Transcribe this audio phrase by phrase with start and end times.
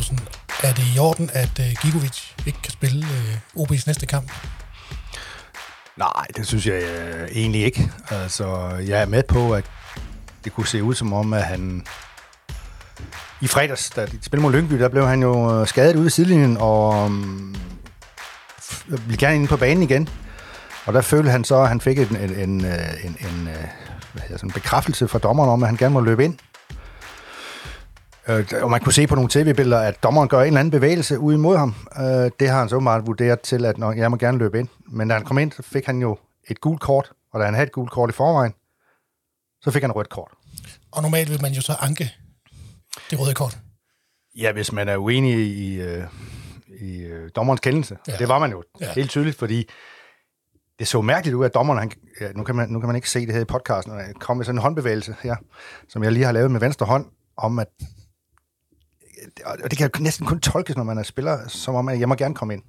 [0.00, 0.28] Rasmussen,
[0.62, 4.32] er det i orden, at uh, Gigovic ikke kan spille øh, uh, OB's næste kamp?
[5.96, 7.92] Nej, det synes jeg øh, egentlig ikke.
[8.10, 9.64] Altså, jeg er med på, at
[10.44, 11.86] det kunne se ud som om, at han...
[13.40, 16.10] I fredags, da de spillede mod Lyngby, der blev han jo øh, skadet ude i
[16.10, 17.54] sidelinjen, og um,
[18.88, 20.08] ville gerne ind på banen igen.
[20.86, 23.48] Og der følte han så, at han fik en, en, en, en, en,
[24.12, 26.38] hvad hedder, sådan en bekræftelse fra dommeren om, at han gerne må løbe ind.
[28.30, 31.18] Øh, og man kunne se på nogle tv-billeder, at dommeren gør en eller anden bevægelse
[31.18, 31.74] ud imod ham.
[31.98, 34.68] Øh, det har han så meget vurderet til, at når jeg må gerne løbe ind.
[34.86, 36.18] Men da han kom ind, så fik han jo
[36.50, 38.54] et gult kort, og da han havde et gult kort i forvejen,
[39.62, 40.30] så fik han et rødt kort.
[40.92, 42.12] Og normalt vil man jo så anke
[43.10, 43.58] det røde kort.
[44.36, 46.04] Ja, hvis man er uenig i, øh,
[46.80, 47.98] i øh, dommerens kendelse.
[48.08, 48.16] Ja.
[48.16, 48.92] Det var man jo ja.
[48.92, 49.68] helt tydeligt, fordi
[50.78, 53.10] det så mærkeligt ud, at dommeren, han, ja, nu, kan man, nu kan man ikke
[53.10, 55.36] se det her i podcasten, han kom med sådan en håndbevægelse her,
[55.88, 57.68] som jeg lige har lavet med venstre hånd, om at
[59.44, 62.08] og det kan jo næsten kun tolkes, når man er spiller, som om, at jeg
[62.08, 62.62] må gerne komme ind.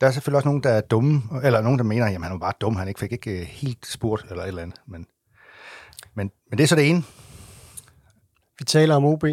[0.00, 2.38] Der er selvfølgelig også nogen, der er dumme, eller nogen, der mener, at han var
[2.38, 4.80] bare dum, han ikke fik ikke øh, helt spurgt, eller et eller andet.
[4.86, 5.06] Men,
[6.14, 7.02] men, men det er så det ene.
[8.58, 9.24] Vi taler om OB.
[9.24, 9.30] Uh,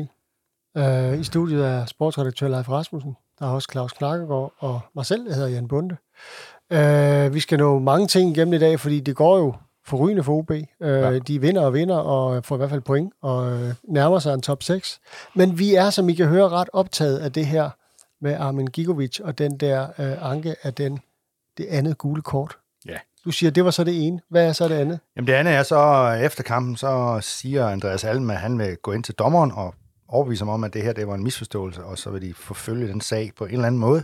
[0.75, 3.15] øh, I studiet er sportsredaktør Leif Rasmussen.
[3.39, 5.97] Der er også Claus Knakkegaard og mig selv, hedder Jan Bunde.
[6.73, 9.55] Uh, øh, vi skal nå mange ting igennem i dag, fordi det går jo
[9.87, 10.51] forrygende for OB.
[10.51, 11.19] Uh, ja.
[11.19, 14.41] De vinder og vinder og får i hvert fald point og uh, nærmer sig en
[14.41, 14.99] top 6.
[15.35, 17.69] Men vi er, som I kan høre, ret optaget af det her
[18.21, 20.99] med Armin Gigovic og den der uh, anke af den,
[21.57, 22.57] det andet gule kort.
[22.85, 22.97] Ja.
[23.25, 24.19] Du siger, det var så det ene.
[24.29, 24.99] Hvad er så det andet?
[25.15, 28.91] Jamen det andet er så, efter kampen, så siger Andreas Alm, at han vil gå
[28.91, 29.75] ind til dommeren og
[30.07, 32.87] overbevise ham om, at det her det var en misforståelse, og så vil de forfølge
[32.87, 34.03] den sag på en eller anden måde.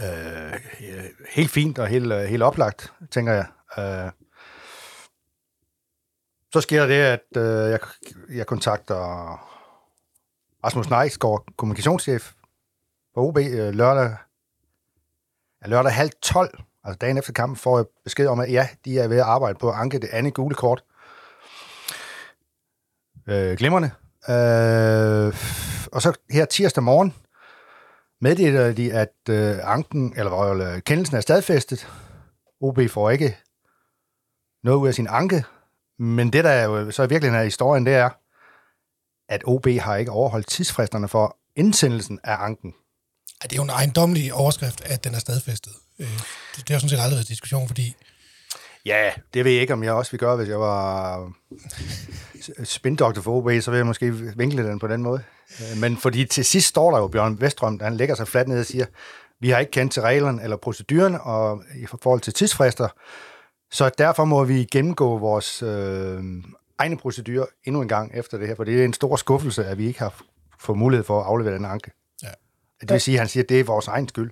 [0.00, 0.52] Øh,
[1.30, 3.46] helt fint og helt, helt oplagt, tænker jeg.
[3.78, 4.10] Øh,
[6.52, 7.78] så sker der det, at øh, jeg,
[8.30, 8.96] jeg kontakter
[10.64, 12.32] Rasmus Nejsgaard, kommunikationschef
[13.14, 14.16] på OB, øh, lørdag,
[15.66, 19.08] lørdag halv 12, altså dagen efter kampen, får jeg besked om, at ja, de er
[19.08, 20.84] ved at arbejde på at anke det andet gule kort.
[23.28, 23.90] Øh, glimrende.
[24.28, 25.34] Øh,
[25.92, 27.14] og så her tirsdag morgen
[28.20, 30.32] meddeler de, at øh, anken, eller,
[30.74, 31.88] øh, kendelsen er stadfæstet.
[32.60, 33.36] OB får ikke
[34.64, 35.44] noget ud af sin anke,
[35.98, 38.10] men det, der er jo så i virkeligheden er historien, det er,
[39.28, 42.74] at OB har ikke overholdt tidsfristerne for indsendelsen af anken.
[43.42, 45.72] Det er jo en ejendomlig overskrift, at den er stadfæstet.
[45.98, 46.06] Øh,
[46.56, 47.94] det har sådan set aldrig været diskussion, fordi...
[48.86, 51.32] Ja, det ved jeg ikke, om jeg også vil gøre, hvis jeg var
[52.64, 55.22] spindoktor for OB, så vil jeg måske vinkle den på den måde.
[55.76, 58.66] Men fordi til sidst står der jo Bjørn Vestrøm, han lægger sig fladt ned og
[58.66, 58.86] siger,
[59.40, 62.88] vi har ikke kendt til reglerne eller proceduren og i forhold til tidsfrister,
[63.70, 66.22] så derfor må vi gennemgå vores øh,
[66.78, 69.78] egne procedurer endnu en gang efter det her, for det er en stor skuffelse, at
[69.78, 70.14] vi ikke har
[70.58, 71.90] fået mulighed for at aflevere den anke.
[72.22, 72.28] Ja.
[72.80, 74.30] Det vil sige, at han siger, at det er vores egen skyld.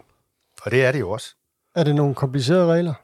[0.62, 1.34] Og det er det jo også.
[1.74, 2.94] Er det nogle komplicerede regler?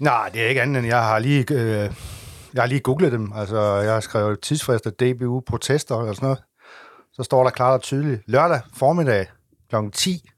[0.00, 1.92] Nej, det er ikke andet end, jeg har lige, øh,
[2.54, 3.32] jeg har lige googlet dem.
[3.32, 6.42] Altså, jeg har skrevet tidsfrister, DBU, protester og sådan noget.
[7.12, 9.26] Så står der klart og tydeligt, lørdag formiddag
[9.70, 9.76] kl.
[9.92, 10.30] 10,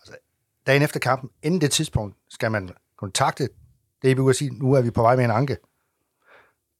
[0.00, 0.16] altså
[0.66, 3.48] dagen efter kampen, inden det tidspunkt, skal man kontakte
[4.04, 5.56] DBU og sige, nu er vi på vej med en anke.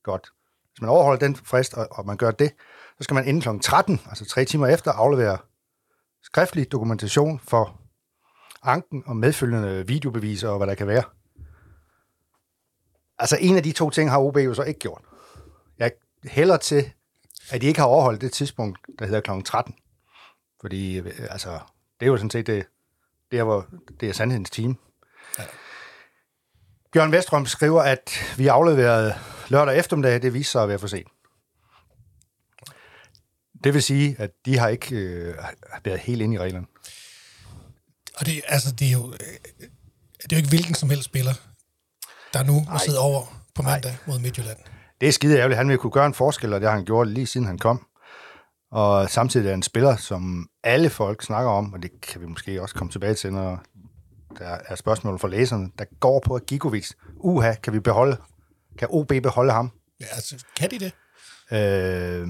[0.03, 0.29] Godt.
[0.73, 2.53] Hvis man overholder den frist, og, og man gør det,
[2.99, 3.49] så skal man inden kl.
[3.63, 5.39] 13, altså tre timer efter, aflevere
[6.23, 7.81] skriftlig dokumentation for
[8.63, 11.03] anken og medfølgende videobeviser og hvad der kan være.
[13.19, 15.03] Altså en af de to ting har OB jo så ikke gjort.
[15.79, 15.93] Jeg
[16.25, 16.93] hælder til,
[17.51, 19.43] at de ikke har overholdt det tidspunkt, der hedder kl.
[19.45, 19.75] 13.
[20.61, 21.59] Fordi øh, altså,
[22.01, 22.67] det er jo sådan set det,
[23.31, 23.67] det er, hvor,
[24.01, 24.79] det er sandhedens team.
[25.39, 25.45] Ja.
[26.93, 29.15] Bjørn Vestrøm skriver, at vi afleverede
[29.49, 31.09] lørdag eftermiddag, det viser sig at være for sent.
[33.65, 35.35] Det vil sige, at de har ikke øh,
[35.85, 36.67] været helt inde i reglerne.
[38.15, 39.19] Og det, altså, det, er jo, øh,
[40.23, 41.33] det er jo ikke hvilken som helst spiller,
[42.33, 44.01] der nu må sidde over på mandag Nej.
[44.07, 44.59] mod Midtjylland.
[45.01, 45.59] Det er skide ærgerligt.
[45.59, 47.87] Han vil kunne gøre en forskel, og det har han gjort lige siden han kom.
[48.73, 52.63] Og samtidig er en spiller, som alle folk snakker om, og det kan vi måske
[52.63, 53.63] også komme tilbage til, når
[54.39, 56.91] der er spørgsmål fra læserne, der går på at Gigovic.
[57.17, 58.17] Uha, kan vi beholde,
[58.79, 59.71] kan OB beholde ham?
[60.01, 60.93] Ja, altså, kan de det?
[61.53, 62.29] Øh,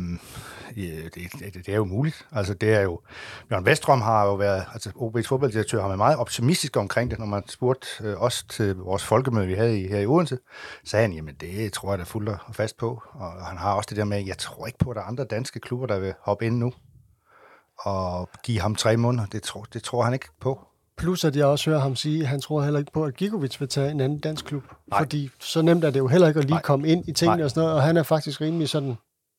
[0.76, 2.26] ja, det, det, det er jo muligt.
[2.32, 3.00] Altså, det er jo...
[3.49, 4.64] Bjørn Vestrøm har jo været...
[4.72, 8.76] Altså, OB's fodbolddirektør har været meget optimistisk omkring det, når man spurgte øh, os til
[8.76, 10.38] vores folkemøde, vi havde i, her i Odense.
[10.84, 13.02] sagde han, jamen, det tror jeg, der er fuldt og fast på.
[13.12, 15.25] Og han har også det der med, jeg tror ikke på, at der er andre
[15.25, 16.72] danske klubber, der vil hoppe ind nu
[17.78, 19.26] og give ham tre måneder.
[19.26, 20.60] Det tror, det tror han ikke på.
[20.97, 23.61] Plus at jeg også hører ham sige, at han tror heller ikke på, at Gigovic
[23.61, 24.62] vil tage en anden dansk klub.
[24.91, 25.00] Nej.
[25.00, 26.62] Fordi så nemt er det jo heller ikke at lige Nej.
[26.62, 27.44] komme ind i tingene Nej.
[27.44, 28.94] og sådan noget, og han er faktisk rimelig sådan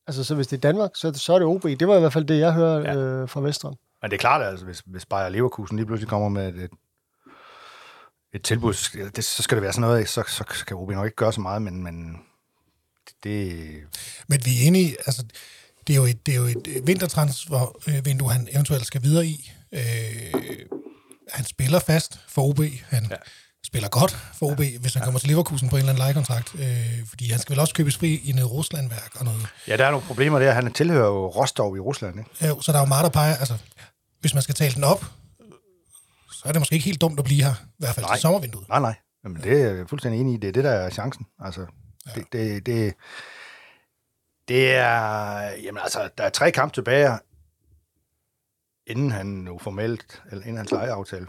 [0.07, 1.63] Altså, så hvis det er Danmark, så, så er det OB.
[1.63, 2.95] Det var i hvert fald det, jeg hører Ja.
[2.95, 3.75] øh, fra Vestrom.
[4.01, 6.69] Men det er klart, altså, hvis, hvis Bayer Leverkusen lige pludselig kommer med et, et,
[8.33, 10.89] et tilbud, så- det, så skal det være sådan noget, så, så, så kan OB
[10.91, 12.17] nok ikke gøre så meget, men, men
[13.23, 13.53] det,
[14.27, 15.25] Men vi er enige, altså,
[15.87, 19.51] det er jo et, det er jo et øh, vintertransfervindue, han eventuelt skal videre i.
[19.73, 19.79] Øh,
[21.31, 22.59] han spiller fast for OB.
[22.87, 23.15] Han ja.
[23.65, 26.55] spiller godt for OB, hvis han kommer til Leverkusen på en eller anden lejekontrakt.
[26.59, 29.47] Øh, fordi han skal vel også købes fri i noget Ruslandværk og noget.
[29.67, 30.51] ja, der er nogle problemer der.
[30.51, 32.47] Han tilhører jo Rostov i Rusland, ikke?
[32.47, 33.35] Jo, så der er jo meget, der peger.
[33.35, 33.57] Altså,
[34.19, 35.05] hvis man skal tale den op,
[36.31, 37.53] så er det måske ikke helt dumt at blive her.
[37.53, 38.15] I hvert fald Nej.
[38.15, 38.69] til sommervinduet.
[38.69, 38.95] Nej, nej.
[39.23, 40.37] Jamen, det er jeg fuldstændig enig i.
[40.37, 41.25] Det er det, der er chancen.
[41.39, 41.61] Altså,
[42.07, 42.11] ja.
[42.15, 42.93] det, det, det,
[44.47, 45.39] det er...
[45.63, 47.17] Jamen, altså, der er tre kampe tilbage,
[48.87, 51.27] inden han jo formelt, eller inden hans lejeaftale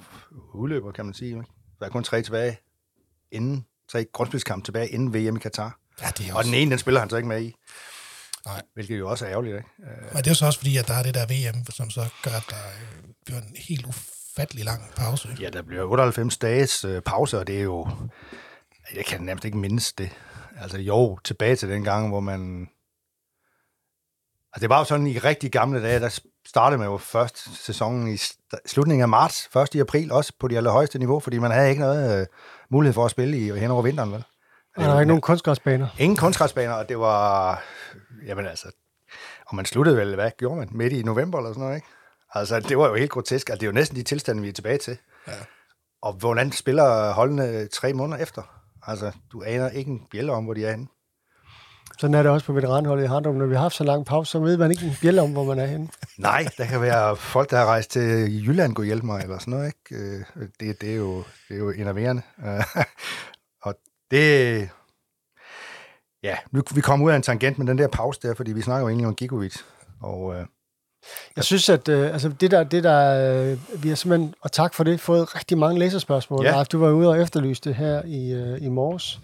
[0.55, 1.29] udløber, kan man sige.
[1.31, 1.45] Ikke?
[1.81, 2.59] Der er kun tre tilbage,
[3.31, 5.79] inden, tre grundspilskampe tilbage, inden VM i Katar.
[6.03, 6.51] Ja, det er Og også.
[6.51, 7.55] den ene, den spiller han så ikke med i.
[8.47, 8.63] Nej.
[8.75, 9.69] Hvilket jo også er ærgerligt, ikke?
[9.83, 11.91] Øh, Men det er jo så også fordi, at der er det der VM, som
[11.91, 15.29] så gør, at der øh, bliver en helt ufattelig lang pause.
[15.41, 17.89] Ja, der bliver 98 dages øh, pause, og det er jo...
[18.95, 20.11] Jeg kan nærmest ikke mindes det.
[20.61, 22.69] Altså jo, tilbage til den gang, hvor man...
[24.53, 28.15] Altså det var jo sådan i rigtig gamle dage, der startede man jo først sæsonen
[28.15, 28.17] i
[28.67, 29.75] slutningen af marts, 1.
[29.75, 32.27] i april, også på de allerhøjeste niveau, fordi man havde ikke noget øh,
[32.71, 34.25] mulighed for at spille i hen over vinteren, vel?
[34.77, 35.89] Og der var ikke nogen kunstgræsbaner.
[35.99, 37.63] Ingen kunstgræsbaner, og det var...
[38.27, 38.69] Jamen altså...
[39.47, 40.69] Og man sluttede vel, hvad gjorde man?
[40.73, 41.89] Midt i november eller sådan noget, ikke?
[42.35, 43.51] Altså, det var jo helt grotesk.
[43.51, 44.99] Altså, det er jo næsten de tilstande, vi er tilbage til.
[45.29, 45.33] Ja.
[46.03, 48.43] Og hvordan spiller holdene tre måneder efter?
[48.87, 50.87] Altså, du aner ikke en bjælle om, hvor de er henne.
[51.99, 53.35] Sådan er det også på veteranholdet i Harndrup.
[53.35, 55.45] Når vi har haft så lang pause, så ved man ikke en bjælle om, hvor
[55.45, 55.89] man er henne.
[56.19, 58.03] Nej, der kan være folk, der har rejst til
[58.47, 60.05] Jylland, kunne hjælpe mig, eller sådan noget, ikke?
[60.05, 61.17] Øh, Det, det, er, jo,
[61.49, 62.23] det er jo enerverende.
[63.67, 63.75] Og
[64.11, 64.69] det...
[66.23, 68.63] Ja, nu, vi kommer ud af en tangent med den der pause der, fordi vi
[68.63, 69.57] snakker jo egentlig om Gigovic.
[70.01, 70.47] Og øh,
[71.37, 74.75] Jeg synes, at øh, altså det der, det der øh, vi har simpelthen, og tak
[74.75, 76.45] for det, fået rigtig mange læserspørgsmål.
[76.45, 76.51] Ja.
[76.51, 76.57] Ja.
[76.57, 79.21] Leif, du var ude og efterlyse det her i, øh, i morges.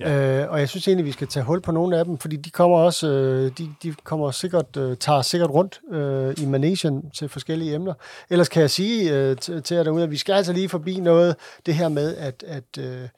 [0.00, 0.42] Ja.
[0.42, 2.50] Øh, og jeg synes egentlig, vi skal tage hul på nogle af dem, fordi de
[2.50, 7.28] kommer også, øh, de, de kommer sikkert, øh, tager sikkert rundt øh, i Manesien til
[7.28, 7.94] forskellige emner.
[8.30, 11.00] Ellers kan jeg sige øh, til, til jer derude, at vi skal altså lige forbi
[11.00, 11.36] noget,
[11.66, 13.08] det her med, at, at, øh,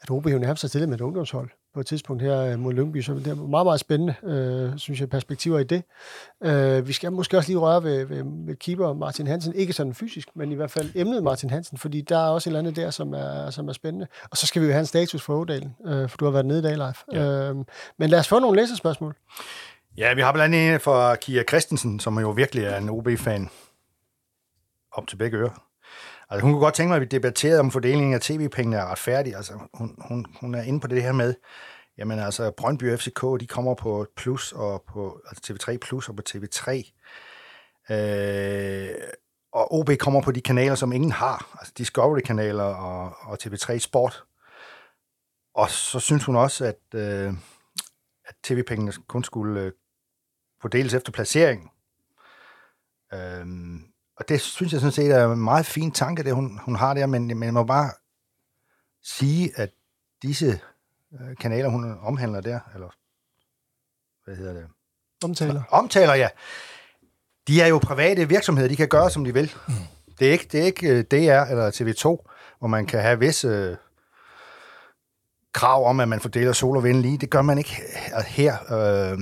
[0.00, 2.72] at OB jo nærmest har stillet med et ungdomshold på et tidspunkt her øh, mod
[2.72, 5.82] Lyngby, så det er meget, meget spændende, øh, synes jeg, perspektiver i det.
[6.44, 9.94] Øh, vi skal måske også lige røre ved, ved, ved keeper Martin Hansen, ikke sådan
[9.94, 12.76] fysisk, men i hvert fald emnet Martin Hansen, fordi der er også et eller andet
[12.76, 14.06] der, som er, som er spændende.
[14.30, 16.46] Og så skal vi jo have en status for Ådalen, øh, for du har været
[16.46, 17.02] nede i dag, Leif.
[17.12, 17.50] Ja.
[17.50, 17.56] Øh,
[17.98, 19.14] men lad os få nogle læserspørgsmål.
[19.96, 23.48] ja, vi har blandt andet fra Kia Christensen, som jo virkelig er en OB-fan.
[24.92, 25.63] Op til begge ører.
[26.34, 29.36] Altså, hun kunne godt tænke mig, at vi debatterede, om fordelingen af tv-pengene er retfærdig.
[29.36, 31.34] Altså, hun, hun, hun er inde på det her med,
[31.98, 36.16] jamen altså, Brøndby og FCK, de kommer på plus, og på altså TV3 Plus og
[36.16, 36.70] på TV3.
[37.94, 38.88] Øh,
[39.52, 41.56] og OB kommer på de kanaler, som ingen har.
[41.58, 44.24] Altså Discovery-kanaler og, og TV3 Sport.
[45.54, 47.32] Og så synes hun også, at, øh,
[48.26, 49.72] at tv-pengene kun skulle øh,
[50.60, 51.70] fordeles efter placering.
[53.12, 56.76] Øhm, og det synes jeg sådan set er en meget fin tanke, det hun, hun
[56.76, 57.90] har der, men, men jeg må bare
[59.02, 59.70] sige, at
[60.22, 60.60] disse
[61.12, 62.88] øh, kanaler, hun omhandler der, eller
[64.24, 64.66] hvad hedder det?
[65.24, 65.62] Omtaler.
[65.70, 66.28] Omtaler, ja.
[67.48, 69.54] De er jo private virksomheder, de kan gøre, som de vil.
[69.68, 69.74] Mm.
[70.18, 72.04] Det er ikke, det er ikke øh, DR eller TV2,
[72.58, 73.76] hvor man kan have visse øh,
[75.52, 77.18] krav om, at man fordeler sol og vind lige.
[77.18, 77.82] Det gør man ikke
[78.26, 78.54] her.
[78.72, 79.18] Øh,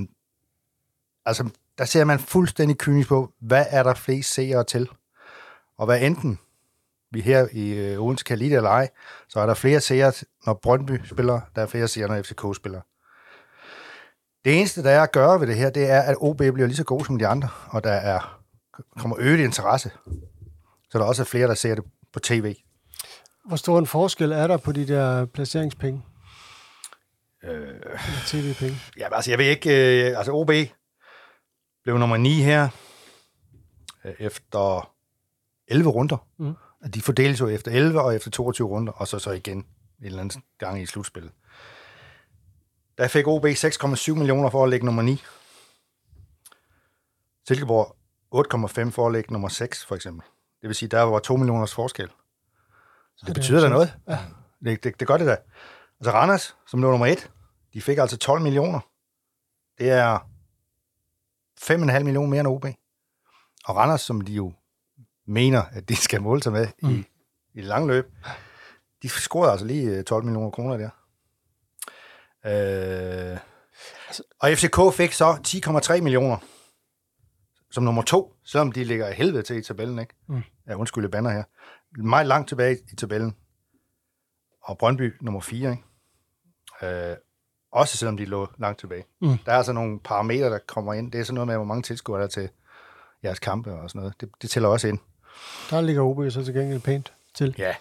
[1.25, 1.49] altså,
[1.79, 4.88] der ser man fuldstændig kynisk på, hvad er der flest seere til?
[5.79, 6.38] Og hvad enten
[7.11, 8.88] vi her i øh, Odense kan lide det eller ej,
[9.29, 10.12] så er der flere seere,
[10.47, 12.81] når Brøndby spiller, der er flere seere, når FCK spiller.
[14.45, 16.76] Det eneste, der er at gøre ved det her, det er, at OB bliver lige
[16.76, 18.43] så god som de andre, og der er,
[18.99, 19.91] kommer øget interesse.
[20.91, 22.55] Så der også er flere, der ser det på tv.
[23.45, 26.02] Hvor stor en forskel er der på de der placeringspenge?
[27.45, 27.69] Øh,
[28.26, 28.76] tv-penge?
[28.99, 29.71] ja, altså jeg ved ikke,
[30.11, 30.50] øh, altså OB
[31.82, 32.68] blev nummer 9 her
[34.04, 34.92] øh, efter
[35.68, 36.16] 11 runder.
[36.38, 36.54] Mm.
[36.94, 39.66] De fordeles jo efter 11 og efter 22 runder, og så så igen en
[40.00, 41.32] eller anden gang i slutspillet.
[42.98, 45.22] Der fik OB 6,7 millioner for at lægge nummer 9.
[47.48, 47.96] Silkeborg
[48.84, 50.26] 8,5 for at lægge nummer 6, for eksempel.
[50.60, 52.08] Det vil sige, der var 2 millioners forskel.
[52.08, 52.14] Så
[53.20, 53.94] det det betyder da noget.
[54.08, 54.18] Ja.
[54.64, 55.36] Det, det, det gør det da.
[56.00, 57.30] Altså Randers, som lå nummer 1,
[57.74, 58.80] de fik altså 12 millioner.
[59.78, 60.31] Det er
[61.62, 62.64] 5,5 millioner mere end OB.
[63.64, 64.52] Og Randers, som de jo
[65.26, 66.90] mener, at de skal måle sig med mm.
[66.90, 66.95] i,
[67.54, 68.12] i det lange løb,
[69.02, 70.90] de scorede altså lige øh, 12 millioner kroner der.
[72.45, 73.38] Øh,
[74.40, 75.33] Og FCK fik så
[75.95, 76.37] 10,3 millioner
[77.71, 80.14] som nummer to, selvom de ligger i helvede til i tabellen, ikke?
[80.28, 80.42] Mm.
[80.66, 81.45] Ja, undskyld, jeg bander her.
[82.02, 83.37] Meget langt tilbage i tabellen.
[84.62, 87.11] Og Brøndby nummer 4, ikke?
[87.11, 87.16] Øh,
[87.73, 89.05] også selvom de lå langt tilbage.
[89.21, 89.38] Mm.
[89.47, 91.12] Der er altså nogle parametre, der kommer ind.
[91.12, 92.49] Det er sådan noget med, hvor mange tilskuere der er til
[93.25, 94.14] jeres kampe og sådan noget.
[94.21, 94.99] Det, det tæller også ind.
[95.71, 97.55] Der ligger OB så til gengæld pænt til.
[97.59, 97.75] Ja,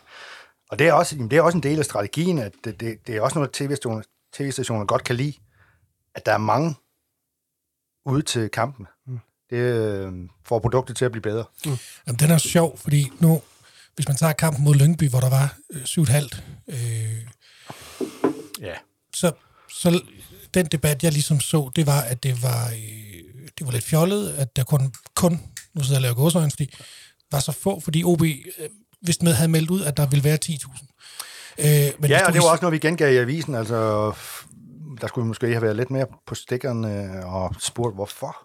[0.70, 3.16] og det er også, det er også en del af strategien, at det, det, det
[3.16, 4.02] er også noget, tv-stationer,
[4.34, 5.34] tv-stationer godt kan lide,
[6.16, 6.76] at der er mange
[8.06, 8.88] ude til kampen.
[9.08, 9.20] Mm.
[9.50, 10.14] Det øh,
[10.46, 11.44] får produktet til at blive bedre.
[12.08, 13.42] Jamen, den er sjov, fordi nu,
[13.96, 17.28] hvis man tager kampen mod Lyngby, hvor der var øh, 7,5, øh,
[18.60, 18.74] Ja.
[19.16, 19.32] så,
[19.74, 20.02] så
[20.54, 24.30] den debat, jeg ligesom så, det var, at det var, øh, det var lidt fjollet,
[24.30, 25.42] at der kun, kun
[25.74, 26.74] nu sidder jeg og laver gåsøjne, fordi
[27.32, 28.36] var så få, fordi OB øh,
[29.02, 30.88] vist med havde meldt ud, at der ville være 10.000.
[31.58, 33.56] Øh, men Ja, og det var også noget, vi gengav i avisen.
[33.56, 33.76] Altså,
[35.02, 38.38] der skulle vi måske have været lidt mere på stikkerne og spurgt, hvorfor.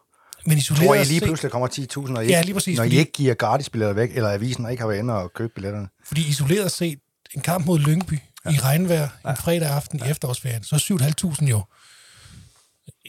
[0.47, 2.85] men Tror isoleret I lige pludselig kommer 10.000, når, I, Ja, ikke- lige præcis, når
[2.85, 5.53] I fordi- ikke giver gratis billetter væk, eller avisen ikke har været inde og købe
[5.55, 5.89] billetterne?
[6.07, 6.99] Fordi isoleret set,
[7.35, 8.19] en kamp mod Lyngby
[8.51, 8.57] ja.
[8.57, 9.31] i regnvejr ja.
[9.31, 10.07] en fredag aften ja.
[10.07, 11.65] i efterårsferien, så er 7.500 jo...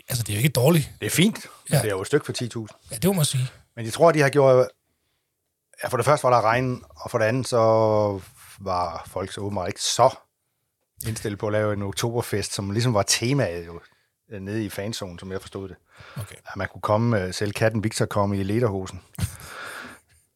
[0.10, 0.92] Altså, det er jo ikke dårligt.
[1.00, 1.40] Det er fint.
[1.72, 1.78] Ja.
[1.78, 2.90] Det er jo et stykke for 10.000.
[2.92, 3.48] Ja, det må man sige.
[3.76, 4.68] Men jeg tror, de har gjort...
[5.84, 7.58] Ja, for det første var der regn, og for det andet så
[8.60, 10.16] var folk så åbenbart ikke så
[11.08, 13.80] indstillet på at lave en oktoberfest, som ligesom var temaet jo
[14.32, 15.78] øh, nede i fanzonen, som jeg forstod det.
[16.16, 16.36] Okay.
[16.36, 19.02] At man kunne komme, øh, selv katten Victor komme i lederhosen.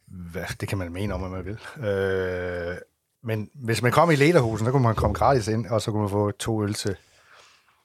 [0.08, 1.88] Hvad, det kan man mene om, hvad man vil.
[1.88, 2.78] Øh,
[3.24, 6.02] men hvis man kom i lederhosen, så kunne man komme gratis ind, og så kunne
[6.02, 6.96] man få to øl til,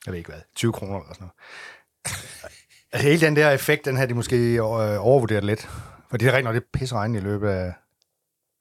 [0.06, 1.32] jeg ved ikke hvad, 20 kroner eller sådan noget.
[2.92, 4.60] Altså, hele den der effekt, den her de måske øh,
[5.06, 5.68] overvurderet lidt.
[6.10, 7.72] For det er rigtig nok, det er pisseregn i løbet af,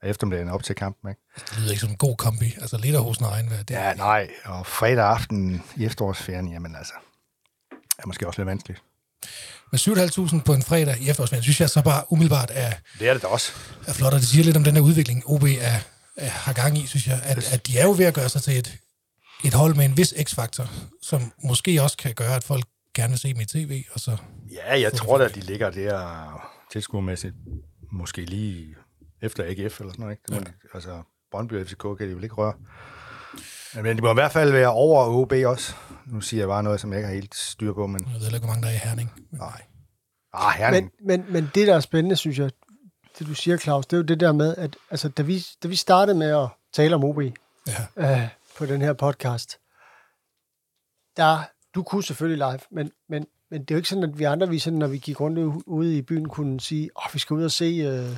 [0.01, 1.22] af eftermiddagen op til kampen, ikke?
[1.50, 2.53] Det lyder ikke som en god kombi.
[2.62, 3.74] Altså, lederhosen og regnvejr, det.
[3.75, 4.29] Ja, nej.
[4.46, 6.94] Og fredag aften i efterårsferien, jamen altså,
[8.00, 8.84] er måske også lidt vanskeligt.
[9.72, 13.13] Men 7.500 på en fredag i efterårsferien, synes jeg så bare umiddelbart er, Det er
[13.13, 13.51] det da også.
[13.88, 15.79] er flot, og det siger lidt om den her udvikling, OB er,
[16.17, 17.22] har gang i, synes jeg.
[17.24, 18.77] At, at de er jo ved at gøre sig til et,
[19.45, 20.69] et hold med en vis x-faktor,
[21.01, 24.17] som måske også kan gøre, at folk gerne vil se dem i tv, og så...
[24.51, 27.36] Ja, jeg tror da, at de ligger der tilskuermæssigt,
[27.91, 28.75] måske lige
[29.22, 30.13] efter AGF eller sådan noget.
[30.13, 30.24] Ikke?
[30.27, 32.53] Det må de, altså, Brøndby og FCK kan de vel ikke røre.
[33.84, 35.74] Men de må i hvert fald være over OB også.
[36.05, 38.07] Nu siger jeg bare noget, som jeg ikke har helt styr på, men...
[38.13, 39.12] Jeg ved ikke, hvor mange der er i Herning.
[39.31, 39.62] Men, Nej.
[40.34, 40.91] Ah, Herning.
[41.05, 42.51] Men, men, men det, der er spændende, synes jeg,
[43.19, 45.67] det du siger, Claus, det er jo det der med, at altså, da, vi, da
[45.67, 47.31] vi startede med at tale om OB ja.
[47.95, 49.60] øh, på den her podcast,
[51.17, 51.39] der,
[51.75, 54.50] du kunne selvfølgelig live, men, men, men det er jo ikke sådan, at vi andre,
[54.50, 57.43] vi sådan, når vi gik rundt ude i byen, kunne sige, åh, vi skal ud
[57.43, 58.17] og se, øh,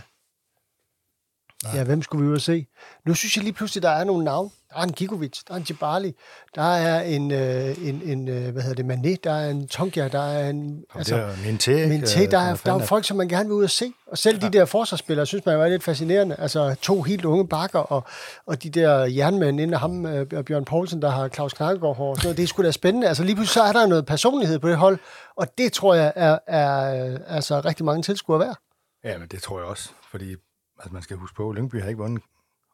[1.73, 2.67] ja, hvem skulle vi ud og se?
[3.05, 4.49] Nu synes jeg lige pludselig, der er nogle navne.
[4.69, 6.15] Der er en Gigovic, der er en Jibali,
[6.55, 10.07] der er en, øh, en, en øh, hvad hedder det, Mané, der er en Tonkia,
[10.07, 10.83] der er en...
[10.95, 13.63] Altså, det er Minté, til, der, er, der er folk, som man gerne vil ud
[13.63, 13.93] og se.
[14.07, 14.47] Og selv ja.
[14.47, 16.35] de der forsvarsspillere, synes man jo er lidt fascinerende.
[16.39, 18.03] Altså to helt unge bakker, og,
[18.45, 22.09] og de der jernmænd inden af ham, øh, Bjørn Poulsen, der har Claus Knakkegaard hår.
[22.09, 22.37] og sådan noget.
[22.37, 23.07] Det er sgu da spændende.
[23.07, 24.99] Altså lige pludselig så er der noget personlighed på det hold,
[25.35, 28.57] og det tror jeg er, er øh, altså rigtig mange tilskuere værd.
[29.03, 30.35] Ja, men det tror jeg også, fordi
[30.79, 32.23] altså, man skal huske på, at Lyngby har ikke vundet,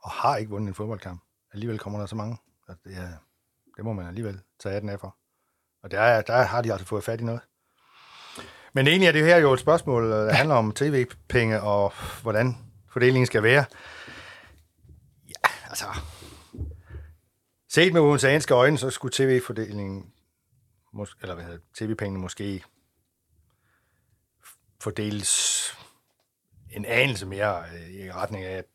[0.04, 1.22] og har ikke vundet en fodboldkamp.
[1.54, 2.38] Alligevel kommer der så mange.
[2.68, 3.10] Og det, er,
[3.78, 5.18] det må man alligevel tage den af for.
[5.84, 7.42] Og der, er, der har de altså fået fat i noget.
[8.74, 12.58] Men egentlig er det her jo et spørgsmål, der handler om tv-penge og hvordan
[12.90, 13.66] fordelingen skal være.
[15.28, 15.86] Ja, altså...
[17.70, 20.14] Set med odenseanske øjne, så skulle tv-fordelingen,
[20.94, 22.64] mås- eller hvad hedder tv-pengene måske
[24.80, 25.64] fordeles
[26.72, 28.66] en anelse mere øh, i retning af, at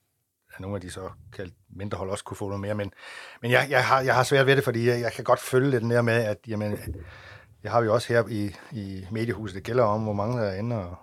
[0.61, 2.75] nogle af de så kaldt mindre hold også kunne få noget mere.
[2.75, 2.93] Men,
[3.43, 5.71] men jeg, jeg, har, jeg har svært ved det, fordi jeg, jeg kan godt følge
[5.71, 6.73] lidt der med, at jamen,
[7.63, 9.55] det har vi også her i, i mediehuset.
[9.55, 10.97] Det gælder om, hvor mange der er inde og,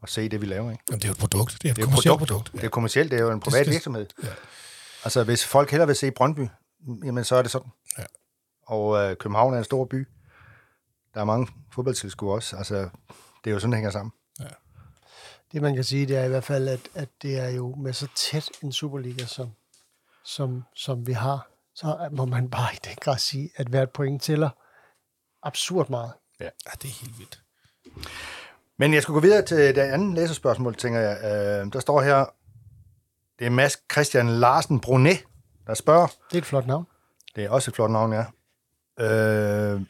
[0.00, 0.70] og se det, vi laver.
[0.70, 0.84] Ikke?
[0.90, 1.58] Jamen, det er jo et produkt.
[1.62, 2.28] Det er et Det er jo kommercielt produkt.
[2.44, 2.52] produkt.
[2.52, 4.06] Det er kommercielt, det er jo en privat det- virksomhed.
[4.22, 4.28] ja.
[5.04, 6.48] Altså, hvis folk hellere vil se Brøndby,
[7.04, 7.70] jamen så er det sådan.
[7.98, 8.04] Ja.
[8.66, 10.08] Og øh, København er en stor by.
[11.14, 12.56] Der er mange fodboldtilskuere også.
[12.56, 12.74] Altså,
[13.44, 14.12] det er jo sådan, det hænger sammen.
[15.52, 17.92] Det man kan sige, det er i hvert fald, at, at det er jo med
[17.92, 19.50] så tæt en Superliga, som,
[20.24, 24.22] som, som vi har, så må man bare i den grad sige, at hvert point
[24.22, 24.50] tæller
[25.42, 26.12] absurd meget.
[26.40, 26.48] Ja,
[26.82, 27.42] det er helt vildt.
[28.78, 31.18] Men jeg skulle gå videre til det andet læserspørgsmål, tænker jeg.
[31.24, 32.24] Øh, der står her,
[33.38, 35.24] det er Mads Christian Larsen Brunet,
[35.66, 36.06] der spørger.
[36.06, 36.86] Det er et flot navn.
[37.36, 38.24] Det er også et flot navn, ja.
[39.04, 39.80] Øh,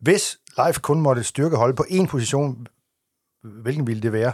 [0.00, 2.66] hvis Live kun måtte styrke hold på én position,
[3.42, 4.32] hvilken ville det være?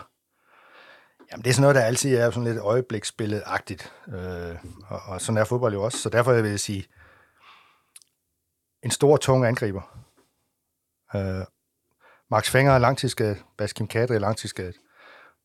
[1.31, 3.93] Jamen, det er sådan noget, der altid er sådan lidt øjebliksbilledet-agtigt.
[4.15, 4.57] Øh,
[4.89, 5.99] og, og sådan er fodbold jo også.
[5.99, 6.87] Så derfor vil jeg sige,
[8.83, 9.83] en stor, tung angriber.
[11.15, 11.45] Øh,
[12.31, 13.45] Max Fenger er langtidsskadet.
[13.59, 14.77] Baskim Kadri er langtidsskadet.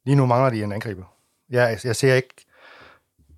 [0.05, 1.05] Lige nu mangler de en angriber.
[1.49, 2.45] Jeg, jeg ser ikke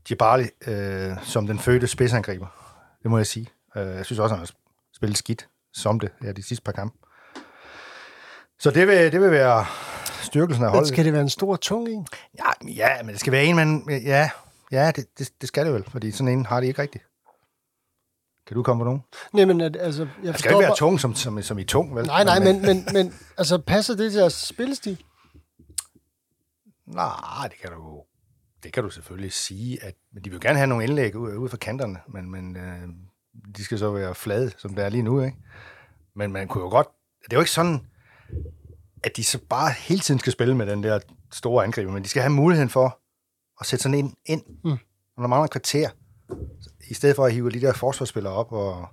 [0.07, 2.47] Djibali øh, som den fødte spidsangriber.
[3.03, 3.49] Det må jeg sige.
[3.75, 4.51] Øh, jeg synes også, han har
[4.95, 6.97] spillet skidt som det ja, de sidste par kampe.
[8.59, 9.65] Så det vil, det vil være
[10.23, 10.87] styrkelsen af Men holdet.
[10.87, 12.07] skal det være en stor, tung en?
[12.37, 13.83] Ja, ja, men det skal være en, man...
[13.89, 14.29] Ja,
[14.71, 17.03] ja det, det, det skal det vel, fordi sådan en har de ikke rigtigt.
[18.47, 19.01] Kan du komme på nogen?
[19.33, 22.05] Nej, men altså, jeg Det skal ikke være tung som, som, som i tung, vel?
[22.05, 25.03] Nej, nej, men, men, men altså, passer det til deres spillestil?
[26.85, 28.03] Nej, det kan du...
[28.63, 31.49] Det kan du selvfølgelig sige, at men de vil gerne have nogle indlæg ud, ud
[31.49, 32.87] fra kanterne, men, men øh,
[33.57, 35.37] de skal så være flade, som det er lige nu, ikke?
[36.15, 36.87] Men man kunne jo godt...
[37.23, 37.87] Det er jo ikke sådan,
[39.03, 40.99] at de så bare hele tiden skal spille med den der
[41.31, 42.99] store angriber, men de skal have muligheden for
[43.59, 44.69] at sætte sådan en ind, Mm.
[45.17, 45.89] når der mangler kvarter,
[46.89, 48.87] i stedet for at hive de der forsvarsspillere op og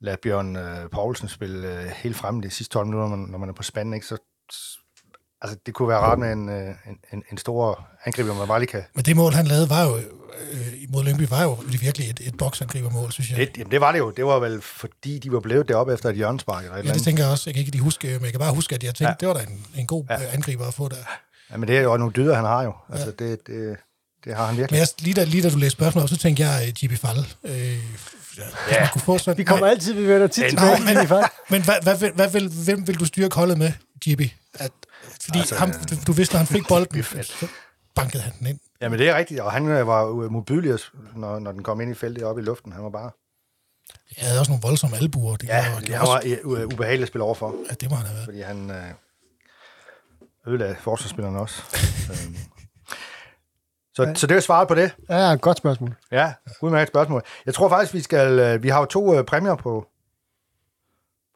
[0.00, 3.38] lade Bjørn øh, Poulsen spille øh, helt fremme de sidste 12 minutter, når man, når
[3.38, 4.06] man er på spanden, ikke?
[4.06, 4.16] Så,
[5.40, 8.60] altså, det kunne være rart med en, øh, en, en, en stor angriber, man bare
[8.60, 8.84] lige kan...
[8.94, 9.96] Men det mål, han lavede, var jo,
[10.52, 13.38] øh, imod Lyngby, var jo virkelig et, et boksangribermål, synes jeg.
[13.38, 14.10] Det, jamen, det var det jo.
[14.10, 17.22] Det var vel, fordi de var blevet deroppe efter et hjørnespark eller ja, det tænker
[17.22, 17.42] jeg også.
[17.46, 19.08] Jeg kan ikke lige huske, men jeg kan bare huske, at jeg tænkte, ja.
[19.10, 19.14] Ja.
[19.20, 20.16] det var da en, en god ja.
[20.32, 20.96] angriber at få der.
[21.50, 22.72] Ja, men det er jo nogle dyder, han har jo.
[22.92, 23.76] Altså, det, det,
[24.24, 24.78] det har han Men virkelig.
[24.78, 27.26] jeg, lige, da, lige da du læste spørgsmål op, så tænkte jeg uh, Jimmy Fall.
[27.44, 27.54] Øh,
[28.70, 28.80] ja.
[28.80, 30.80] man kunne få sådan, Vi kommer altid, vi vender tit Men- tilbage.
[30.94, 31.08] Men,
[31.50, 33.72] men hvad, hvad, hvad vil, hvem vil du styre holdet med,
[34.06, 34.30] Jimmy?
[34.54, 34.70] At,
[35.24, 37.46] fordi altså, ham, du, du vidste, når han fik bolden, så
[37.94, 38.58] bankede han den ind.
[38.84, 39.40] Jamen, det er rigtigt.
[39.40, 40.78] Og han øh, var jo modbydelig,
[41.16, 42.72] når, når den kom ind i feltet oppe i luften.
[42.72, 43.10] Han var bare...
[44.16, 45.36] Jeg havde også nogle voldsomme albuer.
[45.36, 47.54] Det, Ja, var, det, det var også, øh, ubehageligt at spille overfor.
[47.70, 48.24] ja, det må han have været.
[48.24, 48.90] fordi han øh,
[50.46, 51.62] ødelagde forsvarsspillerne også.
[52.12, 52.36] øhm.
[53.94, 54.94] så, så det er svaret på det.
[55.10, 55.94] Ja, et godt spørgsmål.
[56.12, 57.22] Ja, udmærket spørgsmål.
[57.46, 58.38] Jeg tror faktisk, vi skal...
[58.38, 59.86] Øh, vi har jo to øh, præmier på,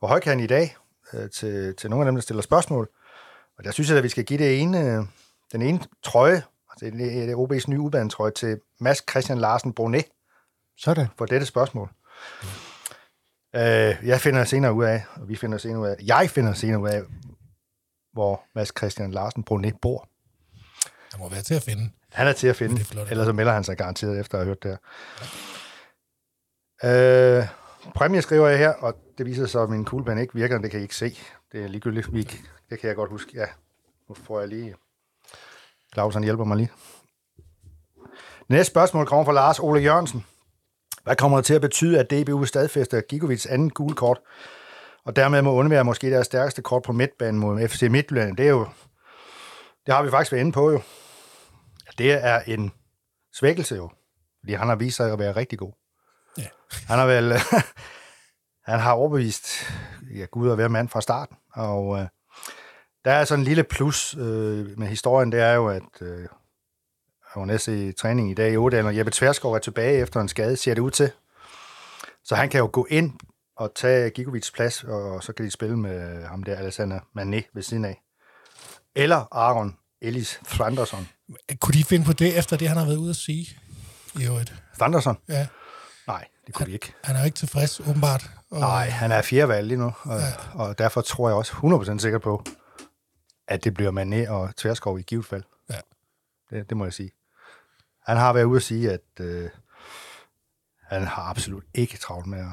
[0.00, 0.76] på højkant i dag
[1.12, 2.88] øh, til, til nogle af dem, der stiller spørgsmål.
[3.58, 5.04] Og der synes jeg, at vi skal give det ene, øh,
[5.52, 6.42] den ene trøje,
[6.80, 10.04] det er det OB's nye udbanetrøje, til Mads Christian Larsen Brunet
[10.78, 11.06] Sådan.
[11.18, 11.90] for dette spørgsmål.
[13.56, 16.80] Øh, jeg finder senere ud af, og vi finder senere ud af, jeg finder senere
[16.80, 17.02] ud af,
[18.12, 20.08] hvor Mads Christian Larsen Brunet bor.
[21.12, 21.90] Der må være til at finde.
[22.12, 23.10] Han er til at finde, flot.
[23.10, 24.78] ellers så melder han sig garanteret efter at have hørt det her.
[27.40, 27.48] Øh,
[27.94, 30.80] præmie skriver jeg her, og det viser sig, at min kuglepen ikke virker, det kan
[30.80, 31.18] I ikke se.
[31.52, 32.06] Det er ligegyldigt.
[32.70, 33.30] Det kan jeg godt huske.
[33.34, 33.46] Ja,
[34.08, 34.74] nu får jeg lige...
[35.98, 36.70] Claus, han hjælper mig lige.
[38.48, 40.24] Næste spørgsmål kommer fra Lars Ole Jørgensen.
[41.02, 44.20] Hvad kommer det til at betyde, at DBU stadfæster Gigovits anden gule kort,
[45.04, 48.36] og dermed må undvære måske deres stærkeste kort på midtbanen mod FC Midtjylland?
[48.36, 48.68] Det er jo...
[49.86, 50.80] Det har vi faktisk været inde på jo.
[51.98, 52.72] Det er en
[53.34, 53.90] svækkelse jo,
[54.40, 55.72] fordi han har vist sig at være rigtig god.
[56.38, 56.46] Ja.
[56.86, 57.32] Han har vel...
[58.72, 59.46] han har overbevist
[60.14, 62.06] ja, Gud at være mand fra starten, og øh,
[63.08, 67.88] der er sådan en lille plus øh, med historien, det er jo, at øh, næste
[67.88, 70.74] i træning i dag i Ådalen, og Jeppe Tverskov er tilbage efter en skade, ser
[70.74, 71.10] det ud til.
[72.24, 73.12] Så han kan jo gå ind
[73.56, 77.62] og tage Gigovits plads, og så kan de spille med ham der, Alexander Mané ved
[77.62, 78.02] siden af.
[78.96, 81.08] Eller Aaron Ellis Thranderson.
[81.60, 83.46] Kunne de finde på det, efter det, han har været ude at sige?
[84.20, 84.54] I øvrigt.
[84.78, 85.18] Thranderson?
[85.28, 85.46] Ja,
[86.06, 86.94] Nej, det kunne de ikke.
[87.04, 88.30] han er jo ikke tilfreds, åbenbart.
[88.50, 90.32] Og, Nej, han er fjerde valg lige nu, og, ja.
[90.54, 92.44] og derfor tror jeg også 100% sikker på,
[93.48, 95.42] at det bliver Mané og Tverskov i givet fald.
[95.70, 95.76] Ja.
[96.50, 97.10] Det, det må jeg sige.
[98.06, 99.48] Han har været ude at sige, at øh,
[100.88, 102.46] han har absolut ikke travlt med at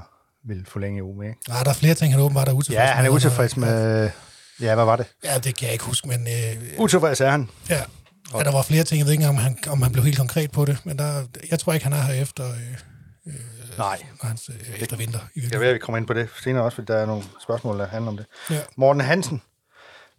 [0.47, 1.23] vil forlænge OB.
[1.23, 1.35] Ikke?
[1.47, 3.15] Nej, der er flere ting, han åbenbart er utilfreds Ja, han er med.
[3.15, 4.11] utilfreds med...
[4.61, 5.05] Ja, hvad var det?
[5.23, 7.49] Ja, det kan jeg ikke huske, men øh, Utilfreds er han.
[7.69, 7.81] ja.
[8.33, 8.39] ja.
[8.43, 10.65] der var flere ting, jeg ved ikke, om han, om han blev helt konkret på
[10.65, 12.49] det, men der, jeg tror ikke, han er her efter,
[13.25, 13.33] øh,
[13.77, 14.05] Nej.
[14.23, 15.19] når hans, øh, efter vinter.
[15.19, 15.59] I virkeligheden.
[15.61, 17.87] være, at vi kommer ind på det senere også, fordi der er nogle spørgsmål, der
[17.87, 18.25] handler om det.
[18.49, 18.59] Ja.
[18.75, 19.41] Morten Hansen,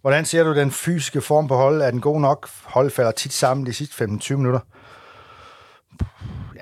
[0.06, 1.86] hvordan ser du den fysiske form på holdet?
[1.86, 2.48] Er den god nok?
[2.64, 4.60] Holdet falder tit sammen de sidste 15-20 minutter.
[6.56, 6.60] Ja,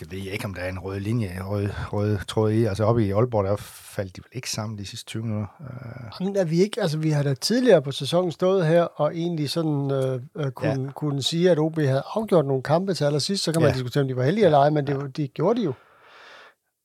[0.00, 2.64] det ved jeg ikke, om der er en rød linje, rød, rød tråd i.
[2.64, 5.46] Altså oppe i Aalborg, der faldt de vel ikke sammen de sidste 20 minutter.
[6.20, 9.16] Uh, Men er vi ikke, altså vi har da tidligere på sæsonen stået her og
[9.16, 10.92] egentlig sådan øh, øh, kunne, ja.
[10.94, 13.74] kunne sige, at OB havde afgjort nogle kampe til allersidst, så kan man Ja.
[13.74, 15.72] diskutere, om de var heldige eller ej, men det, var- de gjorde de jo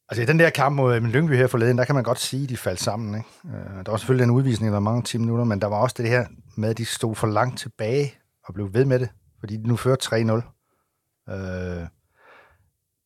[0.10, 2.50] altså i den der kamp mod Lyngby her forleden, der kan man godt sige, at
[2.50, 3.16] de faldt sammen.
[3.16, 3.30] Ikke?
[3.46, 5.96] Øh, der var selvfølgelig den udvisning, der var mange 10 minutter, men der var også
[6.00, 6.26] det her
[6.58, 8.14] med, at de stod for langt tilbage
[8.46, 11.34] og blev ved med det, fordi de nu fører 3-0.
[11.34, 11.88] Øh,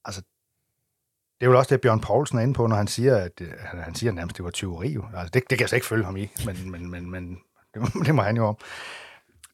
[0.06, 0.22] altså,
[1.40, 3.48] det er jo også det, Bjørn Poulsen er inde på, når han siger, at øh,
[3.60, 4.98] han, han siger nærmest, det var tyveri.
[5.16, 7.38] Altså, det, det kan jeg så ikke følge ham i, men, men, men, men
[7.74, 8.58] det, må- det må han jo om.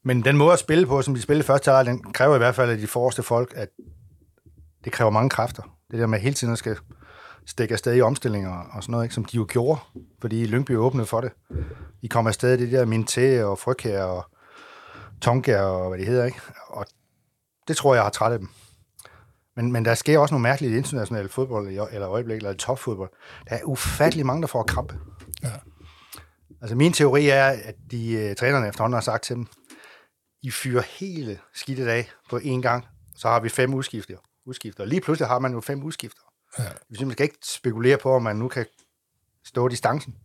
[0.04, 2.56] Men den måde at spille på, som de spillede første halvleg, den kræver i hvert
[2.56, 3.70] fald af de forreste folk, at
[4.84, 5.64] det kræver mange kræfter.
[5.92, 6.78] Det der med hele tiden at skal
[7.50, 9.16] stikke afsted i omstillinger og sådan noget, ikke?
[9.16, 9.80] som de jo gjorde,
[10.22, 11.32] fordi Lyngby åbnede for det.
[12.02, 14.26] De kom afsted det der Minté og Frøkær og
[15.22, 16.42] Tonka og hvad det hedder, ikke?
[16.68, 16.86] Og
[17.68, 18.50] det tror jeg har træt af dem.
[19.56, 23.10] Men, men der sker også nogle mærkelige internationale fodbold, eller øjeblik, eller topfodbold.
[23.50, 24.96] Der er ufattelig mange, der får krampe.
[25.44, 25.52] Ja.
[26.62, 29.48] Altså min teori er, at de uh, trænerne efterhånden har sagt til dem,
[30.44, 32.86] I fyrer hele skidtet af på én gang,
[33.16, 34.18] så har vi fem udskifter.
[34.46, 34.86] udskifter.
[34.86, 36.22] Lige pludselig har man jo fem udskifter.
[36.60, 36.64] Ja.
[37.00, 38.66] Man skal ikke spekulere på, om man nu kan
[39.46, 40.16] stå distancen.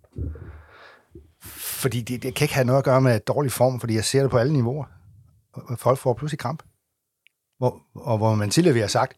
[1.45, 4.23] Fordi det, det kan ikke have noget at gøre med dårlig form, fordi jeg ser
[4.23, 4.85] det på alle niveauer.
[5.77, 6.63] Folk får pludselig kramp.
[7.59, 9.15] Hvor, og hvor man tidligere har sagt,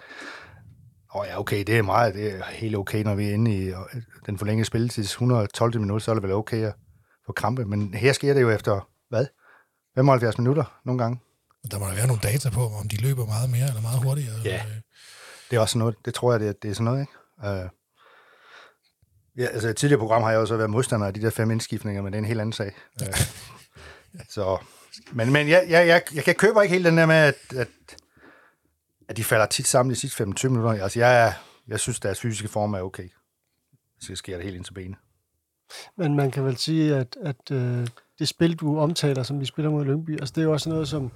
[1.15, 3.67] åh oh ja, okay, det er meget, det er helt okay, når vi er inde
[3.67, 3.73] i
[4.27, 6.75] den forlængede spilletid, 112 minutter, så er det vel okay at
[7.27, 7.65] få krampe.
[7.65, 9.27] Men her sker det jo efter, hvad?
[9.95, 11.21] 75 minutter nogle gange.
[11.71, 14.35] Der må der være nogle data på, om de løber meget mere eller meget hurtigere.
[14.45, 14.65] Ja,
[15.51, 17.13] det er også noget, det tror jeg, det er, det er sådan noget, ikke?
[17.39, 17.71] Uh,
[19.39, 21.51] ja, altså i et tidligere program har jeg også været modstander af de der fem
[21.51, 22.77] indskiftninger, men det er en helt anden sag.
[23.03, 23.09] Uh,
[24.35, 24.59] så,
[25.13, 27.69] men, men jeg, jeg, jeg, jeg kan købe ikke helt den der med, at, at,
[29.09, 30.83] at de falder tit sammen de sidste 25 minutter.
[30.83, 31.35] Altså jeg,
[31.69, 33.09] jeg synes, deres fysiske form er okay.
[34.01, 34.99] Så sker det helt ind til benet.
[35.97, 37.87] Men man kan vel sige, at, at øh,
[38.19, 40.89] det spil, du omtaler, som vi spiller mod Lyngby, altså det er jo også noget,
[40.89, 41.13] som,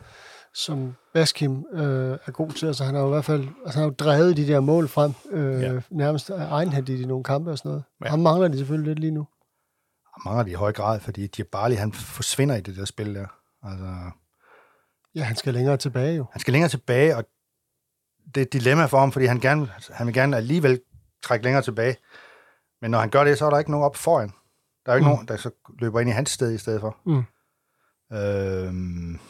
[0.54, 2.66] som Baskim øh, er god til.
[2.66, 4.88] Altså han har jo i hvert fald altså, han har jo drevet de der mål
[4.88, 5.80] frem, øh, ja.
[5.90, 7.84] nærmest egenhændigt i nogle kampe og sådan noget.
[8.04, 8.10] Ja.
[8.10, 9.26] Han mangler de selvfølgelig lidt lige nu.
[10.14, 13.26] Han mangler de i høj grad, fordi Djibali, han forsvinder i det der spil der.
[13.62, 14.10] Altså,
[15.14, 16.26] ja, han skal længere tilbage jo.
[16.32, 17.24] Han skal længere tilbage, og
[18.34, 20.80] det er et dilemma for ham, fordi han, gerne, han vil gerne alligevel
[21.22, 21.96] trække længere tilbage.
[22.80, 24.32] Men når han gør det, så er der ikke nogen op foran.
[24.86, 25.12] Der er jo ikke mm.
[25.12, 26.96] nogen, der så løber ind i hans sted i stedet for.
[27.06, 27.24] Mm.
[28.16, 29.20] Øhm,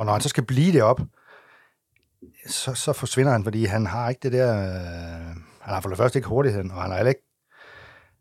[0.00, 1.00] og når han så skal blive det op,
[2.46, 4.58] så, så forsvinder han, fordi han har ikke det der...
[4.58, 7.22] Øh, han har for det første ikke hurtigheden, og han har ikke...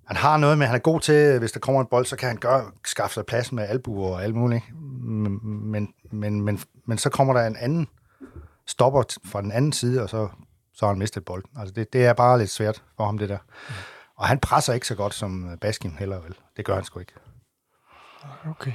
[0.05, 2.27] Han har noget med, han er god til, hvis der kommer en bold, så kan
[2.27, 4.63] han gøre, skaffe sig plads med albuer og alt muligt.
[4.75, 5.39] Men,
[5.71, 7.87] men, men, men, men så kommer der en anden
[8.67, 10.27] stopper fra den anden side, og så,
[10.73, 11.49] så har han mistet bolden.
[11.59, 13.37] Altså det, det er bare lidt svært for ham, det der.
[13.69, 13.73] Mm.
[14.15, 16.35] Og han presser ikke så godt som Baskin heller vel.
[16.57, 17.13] Det gør han sgu ikke.
[18.49, 18.73] Okay.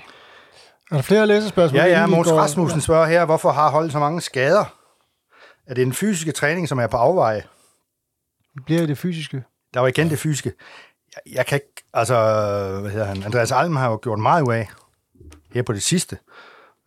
[0.90, 1.80] Er der flere læsespørgsmål?
[1.80, 2.06] Ja, ja.
[2.06, 4.64] Måns Rasmussen spørger her, hvorfor har holdet så mange skader?
[5.66, 7.44] Er det den fysiske træning, som er på afveje?
[8.66, 9.44] Bliver det fysiske?
[9.74, 10.52] Der var igen det fysiske.
[11.14, 12.14] Jeg, jeg kan ikke, altså,
[12.80, 13.22] hvad hedder han?
[13.22, 14.70] Andreas Alm har jo gjort meget ud af,
[15.52, 16.18] her på det sidste.